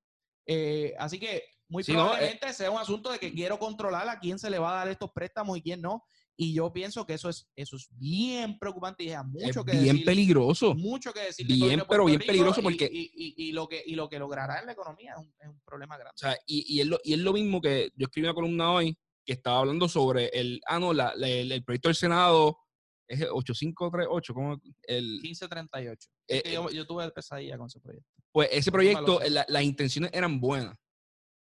[0.46, 4.38] Eh, así que muy probablemente eh sea un asunto de que quiero controlar a quién
[4.38, 6.04] se le va a dar estos préstamos y quién no.
[6.36, 10.02] Y yo pienso que eso es, eso es bien preocupante y es mucho que bien
[10.02, 10.74] peligroso.
[10.74, 11.46] Mucho que decir.
[11.46, 12.88] Bien, pero bien peligroso porque...
[12.90, 15.60] Y, y, lo que, y lo que logrará en la economía es un, es un
[15.60, 16.14] problema grande.
[16.14, 18.72] O sea, y, y, es lo, y es lo mismo que yo escribí una columna
[18.72, 22.58] hoy que estaba hablando sobre el, ah, no, la, el, proyecto del Senado
[23.06, 24.60] es 8538, ¿cómo?
[24.82, 26.08] El 1538.
[26.28, 28.08] Eh, yo, yo, tuve pesadilla con ese proyecto.
[28.32, 30.74] Pues ese proyecto, las intenciones eran buenas.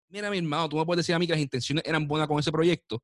[0.10, 2.38] Mira, mi hermano, tú me puedes decir a mí que las intenciones eran buenas con
[2.38, 3.02] ese proyecto,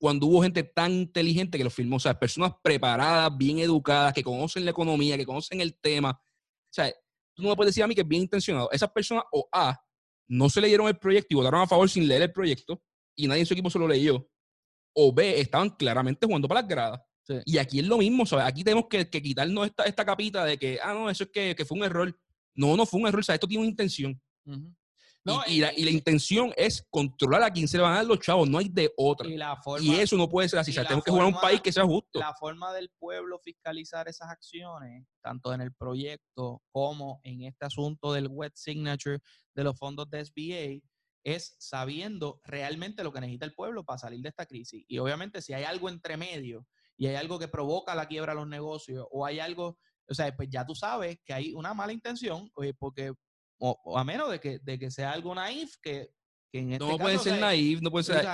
[0.00, 4.22] cuando hubo gente tan inteligente que lo firmó, o sea, personas preparadas, bien educadas, que
[4.22, 6.10] conocen la economía, que conocen el tema.
[6.12, 6.90] O sea,
[7.34, 8.70] tú no me puedes decir a mí que es bien intencionado.
[8.72, 9.78] Esas personas, o A,
[10.26, 12.82] no se leyeron el proyecto y votaron a favor sin leer el proyecto,
[13.14, 14.26] y nadie en su equipo se lo leyó.
[14.94, 17.00] O B, estaban claramente jugando para las gradas.
[17.44, 18.46] Y aquí es lo mismo, ¿sabes?
[18.46, 21.78] Aquí tenemos que, quitarnos esta, esta, capita de que, ah, no, eso es que, fue
[21.78, 22.18] un error.
[22.56, 24.20] No, no fue un error, o sea, esto tiene una intención
[25.46, 28.58] y, la, intención es controlar a quién se le van a dar los chavos, no
[28.58, 29.28] hay de otra.
[29.80, 30.72] Y, eso no puede ser así.
[30.72, 32.18] tenemos que jugar un país que sea justo.
[32.18, 38.12] La forma del pueblo fiscalizar esas acciones, tanto en el proyecto como en este asunto
[38.12, 39.18] del wet signature
[39.54, 40.90] de los fondos de SBA,
[41.22, 44.84] es sabiendo realmente lo que necesita el pueblo para salir de esta crisis.
[44.88, 46.66] Y obviamente, si hay algo entre medio
[46.96, 50.34] y hay algo que provoca la quiebra de los negocios o hay algo, o sea,
[50.34, 53.12] pues ya tú sabes que hay una mala intención, porque
[53.60, 56.10] o, a menos de que, de que sea algo naif que,
[56.50, 58.24] que en este no puede ser naif, no puede ser.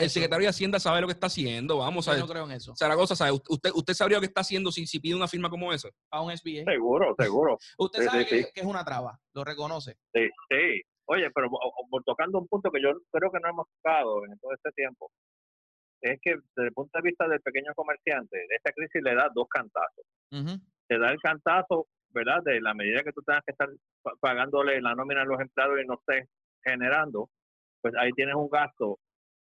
[0.00, 2.20] el, secretario de Hacienda sabe lo que está haciendo, vamos a ver.
[2.20, 2.74] Yo no creo en eso.
[2.76, 3.32] Zaragoza, ¿sabe?
[3.32, 5.88] ¿Usted, usted sabría lo que está haciendo si, si pide una firma como esa?
[6.10, 6.64] A un SBA.
[6.64, 7.58] Seguro, seguro.
[7.78, 9.96] usted sabe que, es una traba, lo reconoce.
[10.12, 10.82] Sí, sí.
[11.06, 11.50] Oye, pero
[11.90, 15.10] por tocando un punto que yo creo que no hemos tocado en todo este tiempo,
[16.00, 19.46] es que desde el punto de vista del pequeño comerciante, esta crisis le da dos
[19.48, 20.04] cantazos.
[20.88, 22.42] Te da el cantazo, ¿verdad?
[22.44, 23.68] De la medida que tú tengas que estar
[24.20, 26.28] pagándole la nómina a los empleados y no estés
[26.62, 27.28] generando,
[27.82, 28.98] pues ahí tienes un gasto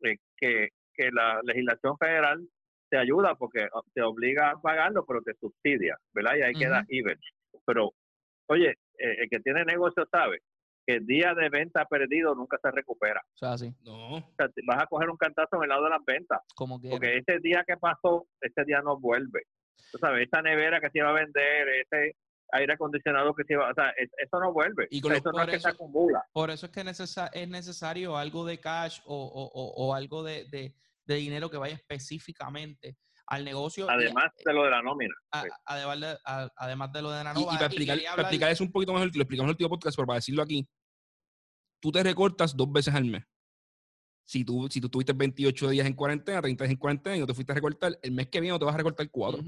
[0.03, 2.45] eh, que, que la legislación federal
[2.89, 6.35] te ayuda porque ah, te obliga a pagarlo, pero te subsidia, ¿verdad?
[6.37, 7.17] Y ahí queda even.
[7.65, 7.91] Pero,
[8.47, 10.39] oye, eh, el que tiene negocio sabe
[10.85, 13.21] que el día de venta perdido nunca se recupera.
[13.35, 13.73] O sea, sí.
[13.83, 14.25] No.
[14.65, 16.39] vas a coger un cantazo en el lado de las ventas.
[16.55, 16.89] Como que.
[16.89, 19.43] Porque ese día que pasó, ese día no vuelve.
[19.91, 22.15] Tú sabes, esa nevera que se iba a vender, ese
[22.51, 24.87] aire acondicionado que se iba, o sea, eso no vuelve.
[24.89, 26.25] Y con eso no es que se acumula.
[26.33, 30.73] Por eso es que es necesario algo de cash o, o, o, algo de, de,
[31.05, 33.89] de dinero que vaya específicamente al negocio.
[33.89, 35.13] Además de lo de la nómina.
[35.65, 36.17] además, de,
[36.55, 37.53] además de lo de la nómina.
[37.53, 40.17] Y, para, explicar, eso un poquito mejor, lo explicamos en el último podcast, pero para
[40.17, 40.67] decirlo aquí,
[41.79, 43.23] tú te recortas dos veces al mes.
[44.25, 47.27] Si tú, si tú tuviste 28 días en cuarentena, 30 días en cuarentena y no
[47.27, 49.41] te fuiste a recortar, el mes que viene no te vas a recortar cuatro.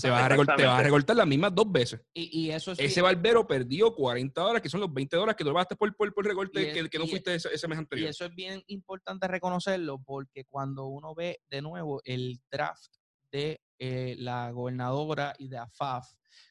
[0.00, 2.00] Te, vas a recortar, te vas a recortar las mismas dos veces.
[2.12, 5.66] Y, eso Ese barbero perdió 40 horas, que son los 20 horas que tú vas
[5.78, 8.06] por, por, por recorte que, que, no fuiste ese, ese, mes anterior.
[8.06, 12.96] Y eso es bien importante reconocerlo, porque cuando uno ve de nuevo el draft
[13.30, 16.06] de eh, la gobernadora y de AFAF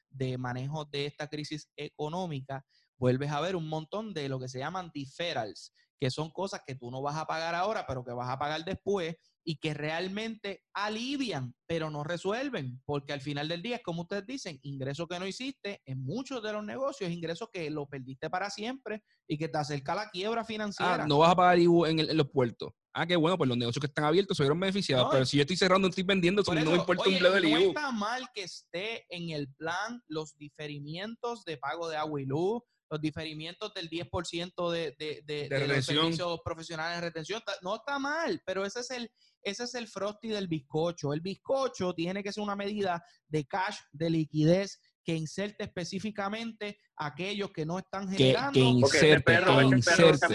[0.10, 2.66] de manejo de esta crisis económica,
[2.98, 6.76] vuelves a ver un montón de lo que se llaman deferrals, que son cosas que
[6.76, 10.64] tú no vas a pagar ahora, pero que vas a pagar después y que realmente
[10.74, 15.20] alivian, pero no resuelven, porque al final del día es como ustedes dicen, ingreso que
[15.20, 19.50] no hiciste en muchos de los negocios, ingresos que lo perdiste para siempre y que
[19.50, 21.08] te acerca a la quiebra ah, financiera.
[21.08, 22.72] no vas a pagar IBU en, los puertos.
[22.96, 25.42] Ah, qué bueno, pues los negocios que están abiertos se vieron beneficiados, pero si yo
[25.42, 27.60] estoy cerrando, estoy vendiendo, eso, no me importa un bledo del IBU.
[27.60, 32.26] No está mal que esté en el plan los diferimientos de pago de agua y
[32.26, 32.62] luz,
[32.94, 37.42] los diferimientos del 10% de, de, de, de, los servicios profesionales de retención.
[37.64, 41.12] No está mal, pero ese es el ese es el frosty del bizcocho.
[41.12, 47.08] El bizcocho tiene que ser una medida de cash, de liquidez, que inserte específicamente a
[47.08, 48.54] aquellos que no están generando.
[48.54, 50.28] Que, que inserte, perro, que inserte.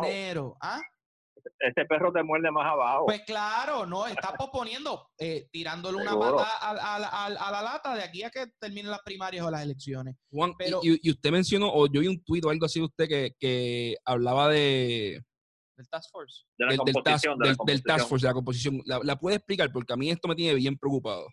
[0.00, 0.56] dinero.
[0.60, 0.82] ¿Ah?
[1.58, 3.06] Ese perro te muerde más abajo.
[3.06, 8.30] Pues claro, no, está posponiendo, eh, tirándole una pata a, la lata de aquí a
[8.30, 10.16] que terminen las primarias o las elecciones.
[10.30, 13.08] Juan, Pero, y, usted mencionó, o yo vi un tuit o algo así de usted
[13.08, 15.20] que, que hablaba de...
[15.76, 16.44] Del Task Force.
[16.56, 18.80] De la del, composición, del, del, Task Force, de la composición.
[18.86, 19.72] La, la, puede explicar?
[19.72, 21.26] Porque a mí esto me tiene bien preocupado.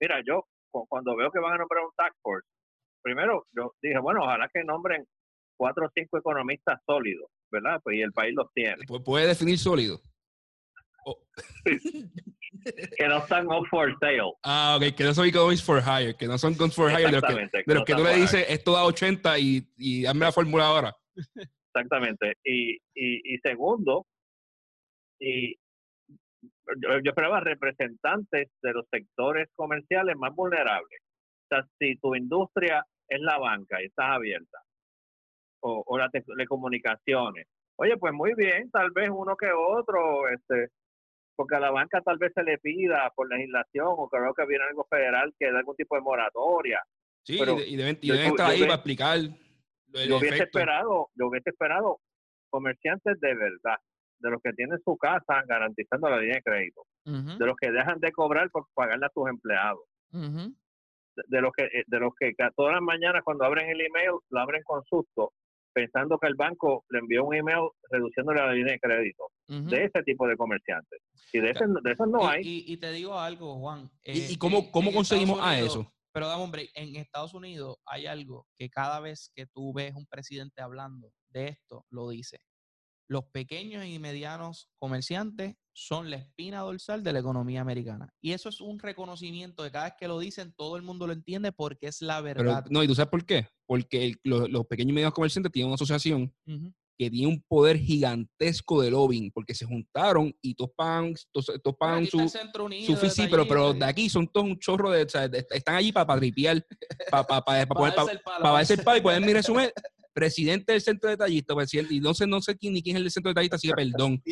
[0.00, 0.44] Mira, yo
[0.88, 2.46] cuando veo que van a nombrar un Task Force,
[3.02, 5.06] primero yo dije, bueno, ojalá que nombren
[5.56, 7.80] cuatro o cinco economistas sólidos ¿verdad?
[7.82, 8.76] Pues y el país los tiene.
[9.04, 10.00] Puede definir sólido.
[12.96, 14.32] que no están up for sale.
[14.42, 17.12] Ah, ok, que no son economics for hire, que no son guns for hire, de
[17.12, 17.34] los que,
[17.66, 20.96] de los que, tú le dices esto da 80 y, y dame la fórmula ahora.
[21.74, 22.36] Exactamente.
[22.44, 24.06] Y, y, y segundo,
[25.18, 31.00] y yo, yo, esperaba representantes de los sectores comerciales más vulnerables.
[31.44, 34.58] O sea, si tu industria es la banca y estás abierta,
[35.64, 37.46] o, o las telecomunicaciones.
[37.76, 40.68] Oye, pues muy bien, tal vez uno que otro, este,
[41.34, 44.64] porque a la banca tal vez se le pida por legislación o creo que viene
[44.64, 46.82] algo federal que dé algún tipo de moratoria.
[47.24, 49.18] Sí, y deben, estar ahí para explicar.
[49.18, 51.98] yo hubiese esperado, yo hubiese esperado
[52.50, 53.78] comerciantes de verdad,
[54.18, 57.98] de los que tienen su casa garantizando la línea de crédito, de los que dejan
[58.00, 59.80] de cobrar por pagarle a sus empleados,
[60.12, 64.62] de, los que de los que todas las mañanas cuando abren el email lo abren
[64.62, 65.32] con susto
[65.74, 69.24] pensando que el banco le envió un email reduciéndole la línea de crédito.
[69.46, 71.00] De ese tipo de comerciantes.
[71.32, 72.40] Y de, ese, de esos no hay.
[72.44, 73.90] Y, te digo algo, Juan.
[74.04, 75.92] ¿Y, eh, cómo, cómo conseguimos a eso?
[76.12, 80.06] Pero dame hombre, en Estados Unidos hay algo que cada vez que tú ves un
[80.06, 82.38] presidente hablando de esto, lo dice.
[83.08, 88.08] Los pequeños y medianos comerciantes son la espina dorsal de la economía americana.
[88.22, 91.12] Y eso es un reconocimiento de cada vez que lo dicen, todo el mundo lo
[91.12, 92.64] entiende porque es la verdad.
[92.70, 93.48] no, ¿y tú sabes por qué?
[93.66, 96.32] Porque los, pequeños y medianos comerciantes tienen una asociación
[96.96, 102.06] que tiene un poder gigantesco de lobbying, porque se juntaron y todos pagan, todos, pagan
[102.06, 106.06] su, su sí, pero, pero de aquí son todos un chorro de, están allí para,
[106.06, 106.64] para tripear,
[107.10, 107.94] para, para, para, para,
[108.24, 109.70] para, para, y pueden mi resumen
[110.14, 113.10] presidente del centro detallista, presidente, y no sé, no sé quién ni quién es el
[113.10, 114.22] centro detallista, así que perdón.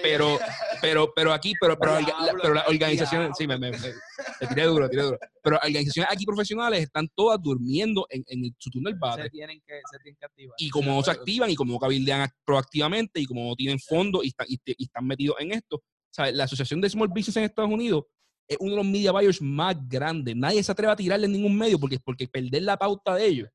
[0.00, 0.38] Pero,
[0.80, 1.98] pero, pero aquí, pero, pero,
[2.40, 5.18] pero las organizaciones, sí, me, me, me, tiré duro, tiré duro.
[5.42, 9.24] Pero organizaciones aquí profesionales están todas durmiendo en, en su turno del bate.
[9.24, 10.54] Se tienen que, se tienen que activar.
[10.58, 14.24] Y como no se activan y como no cabildean proactivamente y como no tienen fondos
[14.24, 16.34] y, y, están metidos en esto, ¿sabes?
[16.34, 18.04] la Asociación de Small Business en Estados Unidos
[18.46, 20.36] es uno de los media buyers más grandes.
[20.36, 23.48] Nadie se atreve a tirarle en ningún medio porque, porque perder la pauta de ellos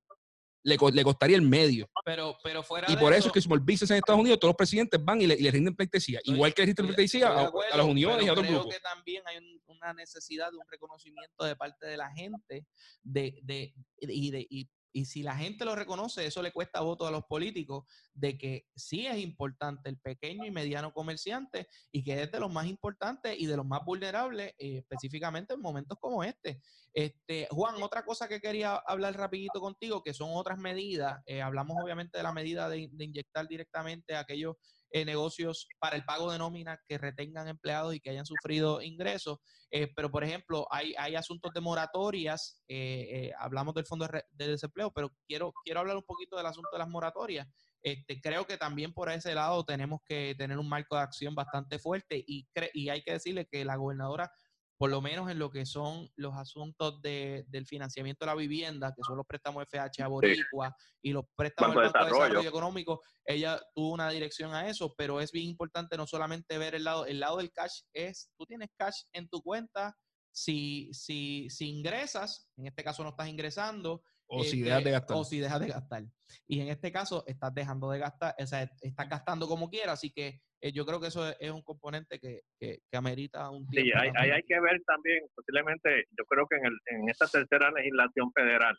[0.68, 1.90] le, le costaría el medio.
[2.04, 4.58] Pero, pero fuera y por eso es que Small Business en Estados Unidos, todos los
[4.58, 6.20] presidentes van y le, y le rinden pleitesía.
[6.26, 8.74] Igual que le rinden pleitesía a, a, las uniones y a otros grupos.
[8.74, 9.38] que también hay
[9.68, 12.66] una necesidad de un reconocimiento de parte de la gente
[13.02, 17.06] de, de, y, de, y y si la gente lo reconoce, eso le cuesta voto
[17.06, 17.84] a los políticos
[18.16, 22.52] de que sí es importante el pequeño y mediano comerciante y que es de los
[22.52, 26.62] más importantes y de los más vulnerables, eh, específicamente en momentos como este.
[26.98, 27.48] Este.
[27.52, 31.22] Juan, otra cosa que quería hablar rapidito contigo, que son otras medidas.
[31.28, 34.56] Eh, hablamos obviamente de la medida de, de inyectar directamente a aquellos
[34.90, 39.38] eh, negocios para el pago de nóminas que retengan empleados y que hayan sufrido ingresos.
[39.70, 44.92] Eh, pero, por ejemplo, hay, hay asuntos de moratorias, eh, hablamos del Fondo de, Desempleo,
[44.92, 47.48] pero quiero, quiero hablar un poquito del asunto de las moratorias.
[47.82, 51.80] Este, creo que también por ese lado tenemos que tener un marco de acción bastante
[51.80, 54.32] fuerte y, y hay que decirle que la gobernadora
[54.78, 58.94] por lo menos en lo que son los asuntos de, del financiamiento de la vivienda,
[58.96, 62.48] que son los préstamos FH a Boricua y los préstamos del Banco de Desarrollo.
[62.48, 66.84] Económico, ella tuvo una dirección a eso, pero es bien importante no solamente ver el
[66.84, 69.98] lado, el lado del cash es, tú tienes cash en tu cuenta,
[70.32, 74.92] si, si, si ingresas, en este caso no estás ingresando, o si dejas de este,
[74.92, 75.18] gastar.
[75.18, 76.04] O si dejas de gastar.
[76.48, 80.12] Y en este caso estás dejando de gastar, o sea, estás gastando como quieras, así
[80.12, 83.92] que eh, yo creo que eso es, un componente que, que, amerita un tiempo.
[83.92, 87.72] Sí, hay, hay, que ver también, posiblemente, yo creo que en, el, en esta tercera
[87.72, 88.78] legislación federal,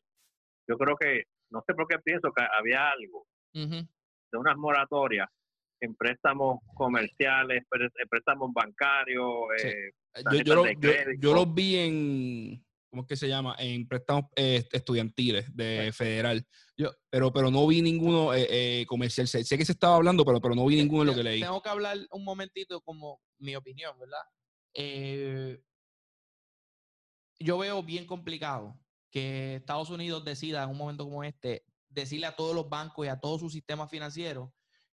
[0.68, 5.28] yo creo que, no sé por qué pienso que había algo de unas moratorias
[5.80, 7.64] en préstamos comerciales,
[8.10, 9.32] préstamos bancarios.
[9.62, 9.90] Eh,
[10.32, 13.54] yo, yo, yo, yo los vi en, ¿cómo es que se llama?
[13.58, 16.46] En préstamos eh, estudiantiles de federal.
[16.76, 19.28] Yo, pero, pero no vi ninguno eh, eh, comercial.
[19.28, 21.40] Sé, que se estaba hablando, pero, pero no vi ninguno de lo que leí.
[21.40, 24.22] Tengo que hablar un momentito como mi opinión, ¿verdad?
[27.40, 28.78] yo veo bien complicado
[29.10, 33.08] que Estados Unidos decida en un momento como este decirle a todos los bancos y
[33.08, 34.52] a todo su sistema financiero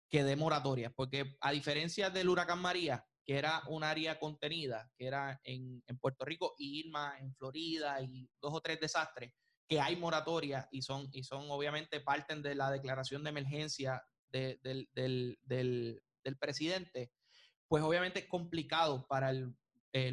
[0.09, 5.07] que dé moratoria, porque a diferencia del huracán María, que era un área contenida, que
[5.07, 9.34] era en, Puerto Rico y Irma en Florida y dos o tres desastres,
[9.67, 14.88] que hay moratoria y son, y son obviamente parten de la declaración de emergencia del,
[16.39, 17.11] presidente,
[17.67, 19.55] pues obviamente es complicado para el,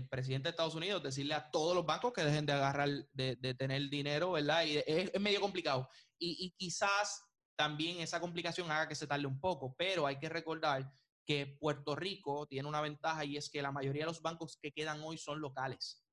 [0.09, 3.91] presidente de Estados Unidos decirle a todos los bancos que dejen de agarrar, de, tener
[3.91, 4.65] dinero, ¿verdad?
[4.65, 5.89] Y es, medio complicado.
[6.19, 7.25] Y, y quizás
[7.57, 10.89] también esa complicación haga que se tarde un poco, pero hay que recordar
[11.25, 14.73] que Puerto Rico tiene una ventaja y es que la mayoría de los bancos que
[14.73, 16.05] quedan hoy son locales.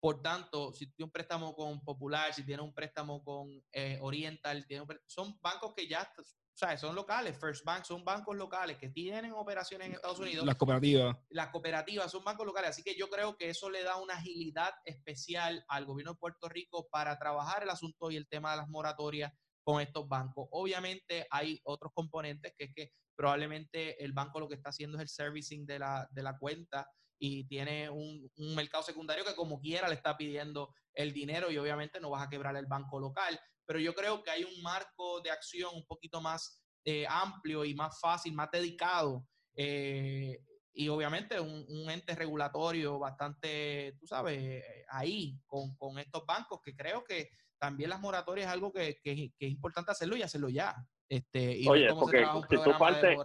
[0.00, 4.64] Por tanto, si tiene un préstamo con Popular, si tiene un préstamo con eh, Oriental,
[5.06, 7.38] son bancos que ya o sea, son locales.
[7.38, 10.44] First Bank son bancos locales que tienen operaciones en Estados Unidos.
[10.44, 11.16] Las cooperativas.
[11.28, 12.70] Las cooperativas son bancos locales.
[12.70, 16.48] Así que yo creo que eso le da una agilidad especial al gobierno de Puerto
[16.48, 20.48] Rico para trabajar el asunto y el tema de las moratorias con estos bancos.
[20.50, 25.02] Obviamente hay otros componentes que es que probablemente el banco lo que está haciendo es
[25.02, 26.88] el servicing de la, de la cuenta
[27.18, 31.98] y tiene un, mercado secundario que como quiera le está pidiendo el dinero y obviamente
[31.98, 33.36] no vas a quebrar el banco local.
[33.66, 37.74] Pero yo creo que hay un marco de acción un poquito más eh, amplio y
[37.74, 39.26] más fácil, más dedicado.
[39.56, 40.38] Eh,
[40.72, 47.02] y obviamente un, ente regulatorio bastante, tú sabes, ahí con, con, estos bancos que creo
[47.02, 50.76] que también las moratorias es algo que, que, es importante hacerlo y hacerlo ya.
[51.08, 53.18] Este, y Oye, porque si tú, partes,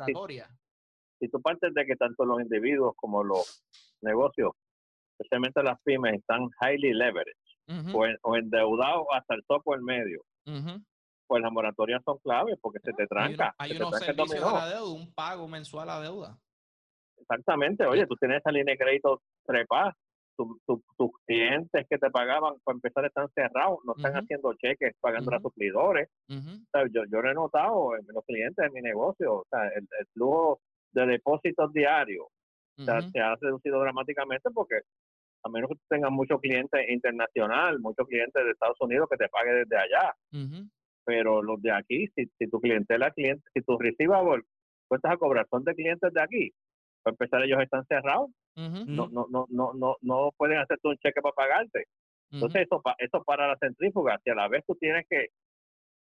[1.19, 3.63] si, tú partes de que tanto los individuos como los
[4.01, 4.51] negocios,
[5.17, 7.33] especialmente las pymes, están highly leveraged
[8.23, 10.21] o, endeudados hasta el topo en medio,
[11.27, 13.53] pues las moratorias son claves porque se te tranca.
[13.57, 16.39] Hay, unos servicios a la deuda, un pago mensual a deuda.
[17.17, 19.95] Exactamente, oye, tú tienes esa línea de crédito trepada
[20.35, 25.39] tus clientes que te pagaban para empezar están cerrados, no están haciendo cheques, pagando a
[25.39, 26.09] suplidores.
[26.27, 30.59] yo, yo lo he notado en los clientes de mi negocio, o sea, el, flujo
[30.91, 32.27] de depósitos diarios
[32.77, 34.81] se ha reducido dramáticamente porque
[35.43, 39.29] a menos que tú tengas muchos clientes internacional, muchos clientes de Estados Unidos que te
[39.29, 40.15] paguen desde allá.
[41.05, 44.45] Pero los de aquí, si, si tu clientela, cliente, si tu receivables
[44.87, 46.51] cuentas a cobrar son de clientes de aquí,
[47.03, 51.21] para empezar ellos están cerrados no, no, no, no, no, no pueden hacerte un cheque
[51.21, 51.85] para pagarte.
[52.31, 55.27] Entonces, eso, eso para la centrífuga, si a la vez tú tienes que,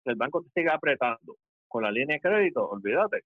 [0.04, 1.36] el banco te siga apretando
[1.66, 3.22] con la línea de crédito, olvídate.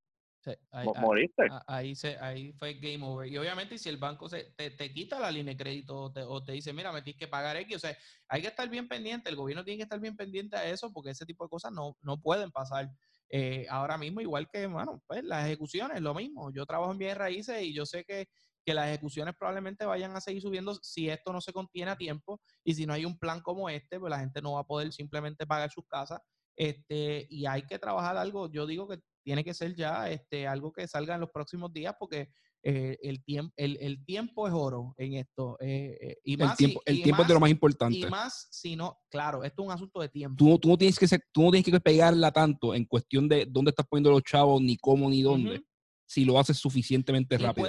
[0.70, 1.48] ahí, moriste.
[1.66, 3.28] Ahí, se, ahí fue game over.
[3.28, 6.22] Y obviamente, si el banco se, te, te quita la línea de crédito o te,
[6.22, 7.96] o te, dice, mira, me tienes que pagar X, o sea,
[8.28, 11.10] hay que estar bien pendiente, el gobierno tiene que estar bien pendiente a eso porque
[11.10, 12.88] ese tipo de cosas no, no pueden pasar.
[13.30, 16.52] Eh, ahora mismo, igual que, bueno, pues las ejecuciones, lo mismo.
[16.52, 18.28] Yo trabajo en bienes raíces y yo sé que
[18.64, 22.40] que las ejecuciones probablemente vayan a seguir subiendo si esto no se contiene a tiempo
[22.64, 24.92] y si no hay un plan como este, pues la gente no va a poder
[24.92, 26.20] simplemente pagar sus casas
[26.56, 30.72] Este, y hay que trabajar algo, yo digo que tiene que ser ya este, algo
[30.72, 32.28] que salga en los próximos días porque
[32.64, 35.56] eh, el, tiempo, el, tiempo es oro en esto.
[35.60, 37.98] Eh, eh, y más, el tiempo, el tiempo es de lo más importante.
[37.98, 40.36] Y más si no, claro, esto es un asunto de tiempo.
[40.36, 43.70] Tú, tú, no, tienes que tú no tienes que pegarla tanto en cuestión de dónde
[43.70, 45.64] estás poniendo los chavos, ni cómo, ni dónde,
[46.12, 47.68] si lo haces suficientemente rápido.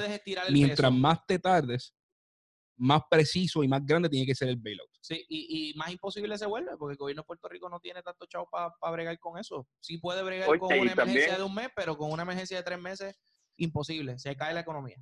[0.51, 1.95] Mientras más te tardes,
[2.75, 4.89] más preciso y más grande tiene que ser el bailout.
[4.99, 8.25] Sí, y, más imposible se vuelve, porque el gobierno de Puerto Rico no tiene tanto
[8.25, 9.65] chavo para bregar con eso.
[9.79, 12.81] Sí puede bregar con una emergencia de un mes, pero con una emergencia de tres
[12.81, 13.17] meses,
[13.55, 14.19] imposible.
[14.19, 14.97] Se cae la economía.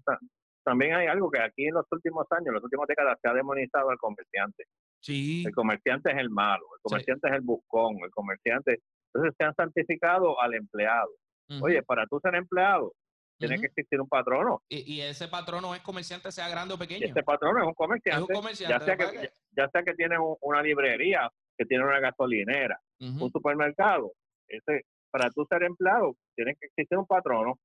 [0.63, 3.33] También hay algo que aquí en los últimos años, en las últimas décadas, se ha
[3.33, 4.65] demonizado al comerciante.
[4.99, 5.43] Sí.
[5.47, 8.81] El comerciante es el malo, el comerciante es el buscón, el comerciante.
[9.11, 11.09] Entonces se han santificado al empleado.
[11.59, 12.93] Oye, para tú ser empleado,
[13.47, 14.61] tiene que existir un patrono.
[14.69, 17.05] Y, ese patrono es comerciante, sea grande o pequeño.
[17.05, 18.33] ese patrono es un comerciante.
[18.67, 24.13] ya, sea que, ya, sea que tiene una librería, que tiene una gasolinera, un supermercado.
[24.47, 27.59] Ese, para tú ser empleado, tiene que existir un patrono.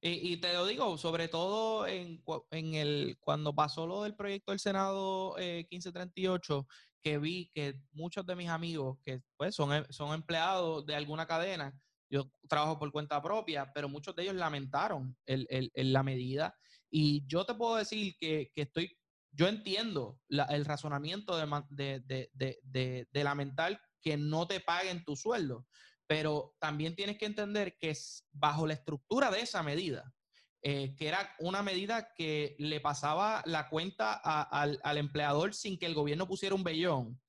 [0.00, 4.60] y, te lo digo, sobre todo en, en, el cuando pasó lo del proyecto del
[4.60, 10.84] Senado 1538, eh, que vi que muchos de mis amigos que pues son, son empleados
[10.86, 11.72] de alguna cadena,
[12.10, 16.54] yo trabajo por cuenta propia, pero muchos de ellos lamentaron el, la medida.
[16.90, 18.96] Y yo te puedo decir que, estoy,
[19.32, 25.66] yo entiendo el razonamiento de, de, lamentar que no te paguen tu sueldo,
[26.06, 30.14] pero también tienes que entender que es bajo la estructura de esa medida,
[30.62, 35.94] eh, que era una medida que le pasaba la cuenta al, empleador sin que el
[35.94, 37.20] gobierno pusiera un vellón.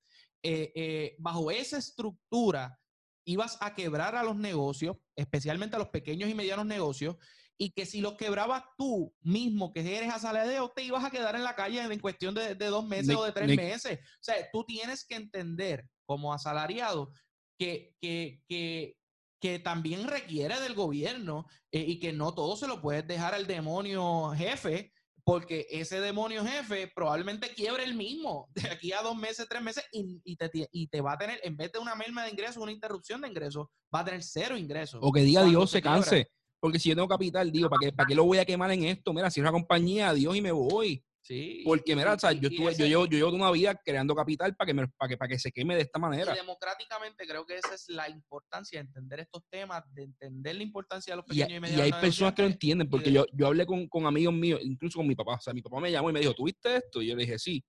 [0.42, 2.79] Eh, eh, bajo esa estructura,
[3.24, 7.16] ibas a quebrar a los negocios, especialmente a los pequeños y medianos negocios,
[7.58, 11.44] y que si los quebrabas tú mismo, que eres asalariado, te ibas a quedar en
[11.44, 13.98] la calle en cuestión de, dos meses o de tres meses.
[13.98, 17.12] O sea, tú tienes que entender como asalariado
[17.58, 18.96] que, que, que,
[19.40, 23.46] que también requiere del gobierno eh, y que no todo se lo puedes dejar al
[23.46, 24.92] demonio jefe
[25.24, 29.84] porque ese demonio jefe probablemente quiebre el mismo de aquí a dos meses, tres meses
[29.92, 32.72] y, te, y te va a tener, en vez de una merma de ingresos, una
[32.72, 35.00] interrupción de ingresos, va a tener cero ingresos.
[35.02, 36.30] O que diga Dios se canse.
[36.60, 38.84] Porque si yo tengo capital, digo, ¿para qué, ¿para qué lo voy a quemar en
[38.84, 39.14] esto?
[39.14, 41.02] Mira, si es una compañía, Dios y me voy.
[41.30, 41.62] Sí.
[41.64, 44.88] Porque, mira, yo, estuve, yo, llevo, yo llevo una vida creando capital para que, me,
[44.88, 46.32] para, que, para que se queme de esta manera.
[46.32, 50.64] Y democráticamente creo que esa es la importancia de entender estos temas, de entender la
[50.64, 51.86] importancia de los pequeños y, medianos.
[51.86, 54.98] Y hay personas que lo entienden, porque yo, yo hablé con, con, amigos míos, incluso
[54.98, 55.36] con mi papá.
[55.36, 57.00] O sea, mi papá me llamó y me dijo, ¿tuviste esto?
[57.00, 57.64] Y yo le dije, sí.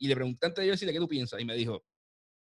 [0.00, 1.40] Y le pregunté antes de yo decirle, ¿qué tú piensas?
[1.40, 1.84] Y me dijo,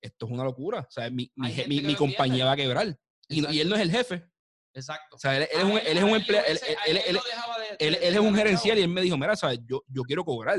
[0.01, 0.81] esto es una locura.
[0.81, 2.97] O sea, mi, mi, mi, compañía va a quebrar.
[3.29, 4.25] Y, y, él no es el jefe.
[4.73, 5.17] Exacto.
[5.17, 6.59] O sea, él, es un, él es un empleado, él,
[7.07, 7.19] él,
[7.79, 9.61] es un gerencial y él me dijo, mira, ¿sabes?
[9.66, 10.59] Yo, yo quiero cobrar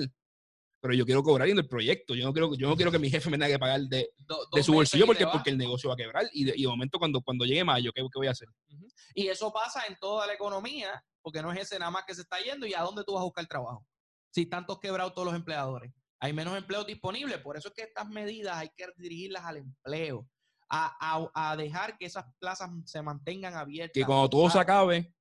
[0.86, 2.14] pero yo quiero cobrar en el proyecto.
[2.14, 4.08] Yo no quiero, yo no quiero que mi jefe me tenga que pagar de,
[4.54, 6.30] de su bolsillo porque, porque el negocio va a quebrar.
[6.32, 8.48] Y de, y de momento, cuando, cuando llegue mayo, ¿qué, ¿qué, voy a hacer?
[9.16, 12.22] Y eso pasa en toda la economía, porque no es ese nada más que se
[12.22, 12.68] está yendo.
[12.68, 13.84] ¿Y a dónde tú vas a buscar trabajo?
[14.30, 15.92] Si tantos quebrados todos los empleadores.
[16.20, 17.40] Hay menos empleos disponibles.
[17.40, 20.30] Por eso es que estas medidas hay que dirigirlas al empleo.
[20.70, 23.94] A, a, a dejar que esas plazas se mantengan abiertas.
[23.96, 25.15] Que cuando todo se acabe,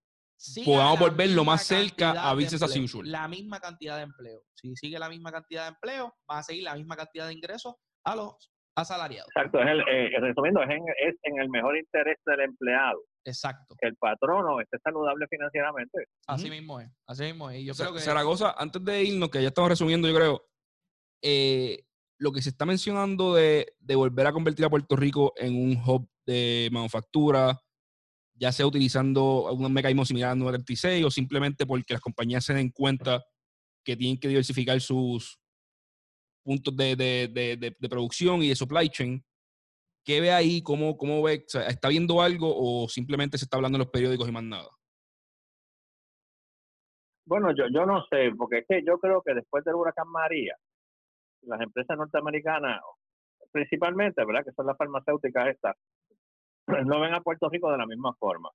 [0.65, 3.11] podamos volver lo más cerca a Business as usual.
[3.11, 4.43] La misma cantidad de empleo.
[4.55, 7.75] Si sigue la misma cantidad de empleo, va a seguir la misma cantidad de ingresos
[8.05, 9.29] a los asalariados.
[9.35, 13.01] Exacto, es el, eh, resumiendo, es en, es en, el mejor interés del empleado.
[13.25, 13.75] Exacto.
[13.81, 16.07] Que el patrono esté saludable financieramente.
[16.27, 17.65] Así mismo es, así mismo es.
[17.65, 18.01] yo creo que...
[18.01, 20.49] Zaragoza, antes de irnos, que ya estamos resumiendo, yo creo,
[21.23, 21.85] eh,
[22.19, 25.83] lo que se está mencionando de, de volver a convertir a Puerto Rico en un
[25.87, 27.61] hub de manufactura,
[28.45, 32.69] ya sea utilizando un mecanismo similar al 936 o simplemente porque las compañías se den
[32.71, 33.25] cuenta
[33.83, 35.41] que tienen que diversificar sus
[36.45, 39.25] puntos de, de, de, producción y de supply chain.
[40.05, 40.63] ¿Qué ve ahí?
[40.63, 41.47] ¿Cómo, cómo ve?
[41.67, 44.69] ¿Está viendo algo o simplemente se está hablando en los periódicos y más nada?
[47.25, 50.55] Bueno, yo, yo no sé, porque es que yo creo que después del huracán María,
[51.45, 52.83] las empresas norteamericanas,
[53.51, 54.45] principalmente, ¿verdad?
[54.45, 55.77] Que son las farmacéuticas estas,
[56.87, 58.51] no ven a Puerto Rico de la misma forma.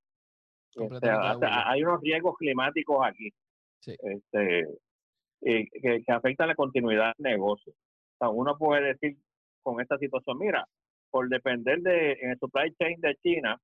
[0.75, 3.31] Este, hay unos riesgos climáticos aquí
[3.85, 4.67] este,
[5.41, 7.73] que, afectan la continuidad del negocio.
[8.21, 9.17] uno puede decir
[9.63, 10.67] con esta situación, mira,
[11.09, 13.59] por depender de en el supply chain de China,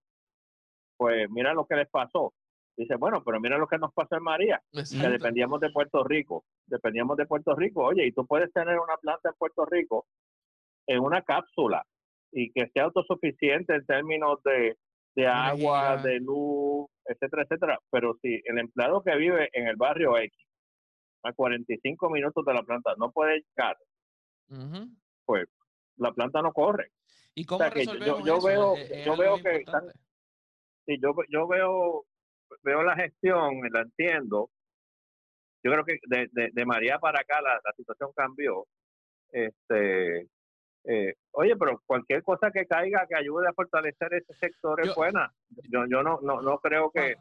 [0.97, 2.33] pues mira lo que les pasó.
[2.77, 6.43] Dice, bueno, pero mira lo que nos pasó en María, que dependíamos de Puerto Rico,
[6.65, 7.85] dependíamos de Puerto Rico.
[7.85, 10.05] Oye, y tú puedes tener una planta en Puerto Rico
[10.87, 11.85] en una cápsula
[12.31, 17.79] y que sea autosuficiente en términos de, agua, de luz, etcétera, etcétera.
[17.91, 20.37] Pero si el empleado que vive en el barrio X,
[21.23, 23.77] a 45 minutos de la planta, no puede llegar,
[25.25, 25.47] pues
[25.97, 26.91] la planta no corre.
[27.33, 28.47] ¿Y cómo resolvemos yo, eso?
[28.47, 29.63] veo, yo veo que
[30.85, 32.05] sí, yo, yo veo
[32.63, 34.49] veo la gestión, la entiendo.
[35.63, 38.65] Yo creo que de, de, María para acá la, la situación cambió.
[39.31, 40.27] Este,
[40.87, 45.33] eh, oye, pero cualquier cosa que caiga que ayude a fortalecer ese sector es buena.
[45.69, 47.15] Yo, yo no, no, no creo que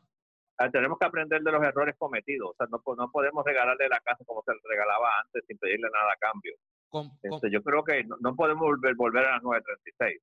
[0.58, 2.50] ah, tenemos que aprender de los errores cometidos.
[2.50, 5.88] O sea, no, no podemos regalarle la casa como se le regalaba antes sin pedirle
[5.90, 6.54] nada a cambio.
[7.22, 10.20] Este, yo creo que no, podemos volver, volver a las 936.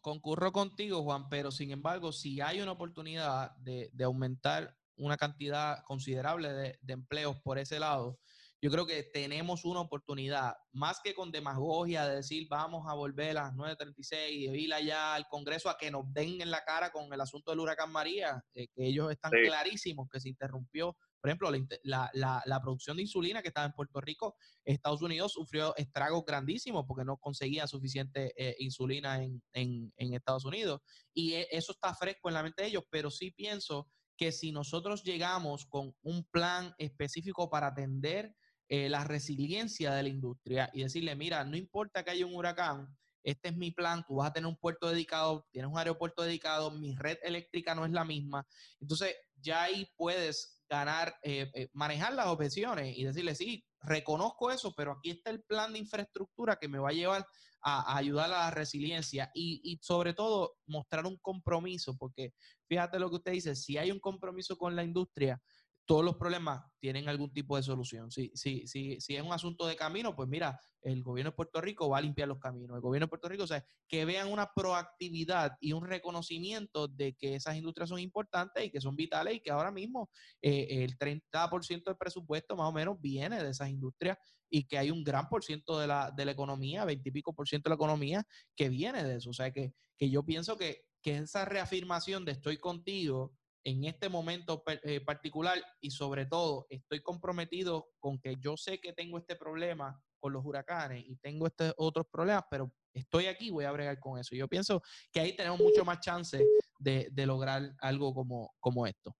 [0.00, 5.82] concurro contigo, Juan, pero sin embargo, si hay una oportunidad de, de aumentar una cantidad
[5.84, 8.18] considerable de, de empleos por ese lado,
[8.62, 13.36] yo creo que tenemos una oportunidad, más que con demagogia de decir vamos a volver
[13.36, 16.90] a las 9.36 y ir allá al Congreso a que nos den en la cara
[16.90, 20.96] con el asunto del huracán María, eh, que ellos están clarísimos que se interrumpió.
[21.20, 21.50] Por ejemplo,
[21.82, 26.24] la, la, la, producción de insulina que estaba en Puerto Rico, Estados Unidos sufrió estragos
[26.24, 30.80] grandísimos porque no conseguía suficiente eh, insulina en, en, en Estados Unidos.
[31.12, 34.50] Y e, eso está fresco en la mente de ellos, pero sí pienso que si
[34.52, 38.34] nosotros llegamos con un plan específico para atender
[38.68, 42.88] eh, la resiliencia de la industria y decirle, mira, no importa que haya un huracán,
[43.22, 46.70] este es mi plan, tú vas a tener un puerto dedicado, tienes un aeropuerto dedicado,
[46.70, 48.46] mi red eléctrica no es la misma.
[48.80, 54.72] Entonces, ya ahí puedes ganar, eh, eh, manejar las objeciones y decirle, sí, reconozco eso,
[54.76, 57.26] pero aquí está el plan de infraestructura que me va a llevar
[57.62, 62.32] a, ayudar a la resiliencia y, y, sobre todo mostrar un compromiso, porque
[62.68, 65.40] fíjate lo que usted dice, si hay un compromiso con la industria,
[65.86, 68.10] todos los problemas tienen algún tipo de solución.
[68.10, 71.60] Si, si, si, si es un asunto de camino, pues mira, el gobierno de Puerto
[71.60, 72.74] Rico va a limpiar los caminos.
[72.74, 77.14] El gobierno de Puerto Rico, o sea, que vean una proactividad y un reconocimiento de
[77.14, 80.10] que esas industrias son importantes y que son vitales y que ahora mismo
[80.42, 84.18] eh, el 30% del presupuesto más o menos viene de esas industrias
[84.50, 87.32] y que hay un gran por ciento de la, de la economía, 20 y pico
[87.32, 88.26] por ciento de la economía
[88.56, 89.30] que viene de eso.
[89.30, 93.32] O sea, que, que yo pienso que, que esa reafirmación de estoy contigo,
[93.66, 98.92] en este momento eh, particular y sobre todo estoy comprometido con que yo sé que
[98.92, 103.64] tengo este problema con los huracanes y tengo estos otros problemas, pero estoy aquí, voy
[103.64, 104.36] a bregar con eso.
[104.36, 106.40] Yo pienso que ahí tenemos mucho más chance
[106.78, 109.16] de, lograr algo como, como esto.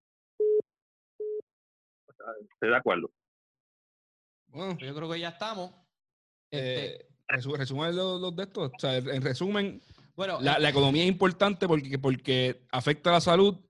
[2.52, 3.10] Estoy de acuerdo.
[4.46, 5.72] Bueno, yo creo que ya estamos.
[6.52, 8.70] Eh, este, resumen los, de estos.
[8.72, 9.82] O sea, en resumen,
[10.14, 13.65] bueno, la, la, economía es importante porque, porque afecta a la salud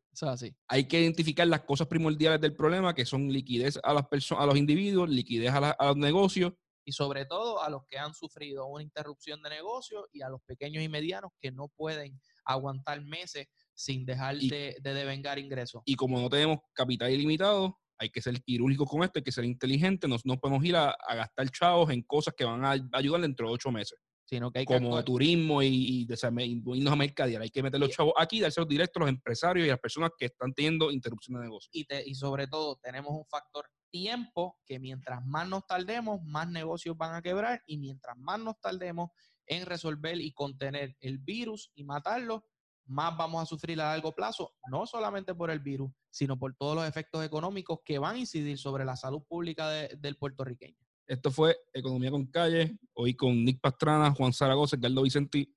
[0.69, 4.47] hay que identificar las cosas primordiales del problema, que son liquidez a las personas, a
[4.47, 6.53] los individuos, liquidez a, los negocios.
[6.85, 10.41] Y sobre todo a los que han sufrido una interrupción de negocio y a los
[10.47, 15.83] pequeños y medianos que no pueden aguantar meses sin dejar de, devengar ingresos.
[15.85, 19.45] Y como no tenemos capital ilimitado, hay que ser quirúrgicos con esto, hay que ser
[19.45, 23.21] inteligentes, no, no podemos ir a, a, gastar chavos en cosas que van a ayudar
[23.21, 27.43] dentro de ocho meses sino que hay como turismo y, y, irnos a mercadear.
[27.43, 30.11] Hay que meter los chavos aquí, dárselos directos a los empresarios y a las personas
[30.19, 31.71] que están teniendo interrupción de negocio.
[31.73, 36.97] Y, y sobre todo, tenemos un factor tiempo que mientras más nos tardemos, más negocios
[36.97, 39.11] van a quebrar y mientras más nos tardemos
[39.47, 42.45] en resolver y contener el virus y matarlo,
[42.87, 46.77] más vamos a sufrir a largo plazo, no solamente por el virus, sino por todos
[46.77, 50.86] los efectos económicos que van a incidir sobre la salud pública del puertorriqueño.
[51.07, 55.53] Esto fue Economía con Calle, hoy con Nick Pastrana, Juan Zaragoza, Edgardo Vicenti.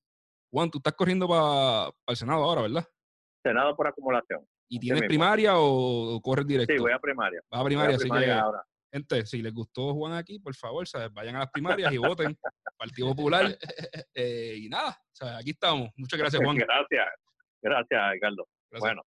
[0.52, 2.86] Juan, tú estás corriendo para el Senado ahora, ¿verdad?
[3.44, 4.46] Senado por acumulación.
[4.68, 6.74] ¿Y tienes primaria o, corres directo?
[6.74, 7.42] Sí, voy a primaria.
[7.50, 8.42] Vas a primaria, así que,
[8.92, 12.38] gente, si les gustó Juan aquí, por favor, vayan a las primarias y voten
[12.78, 13.46] Partido Popular.
[14.14, 14.98] Eh, y nada,
[15.38, 15.90] aquí estamos.
[15.96, 16.58] Muchas gracias, Juan.
[16.58, 17.08] Gracias.
[17.62, 18.48] Gracias, Edgardo.
[18.80, 19.04] Bueno.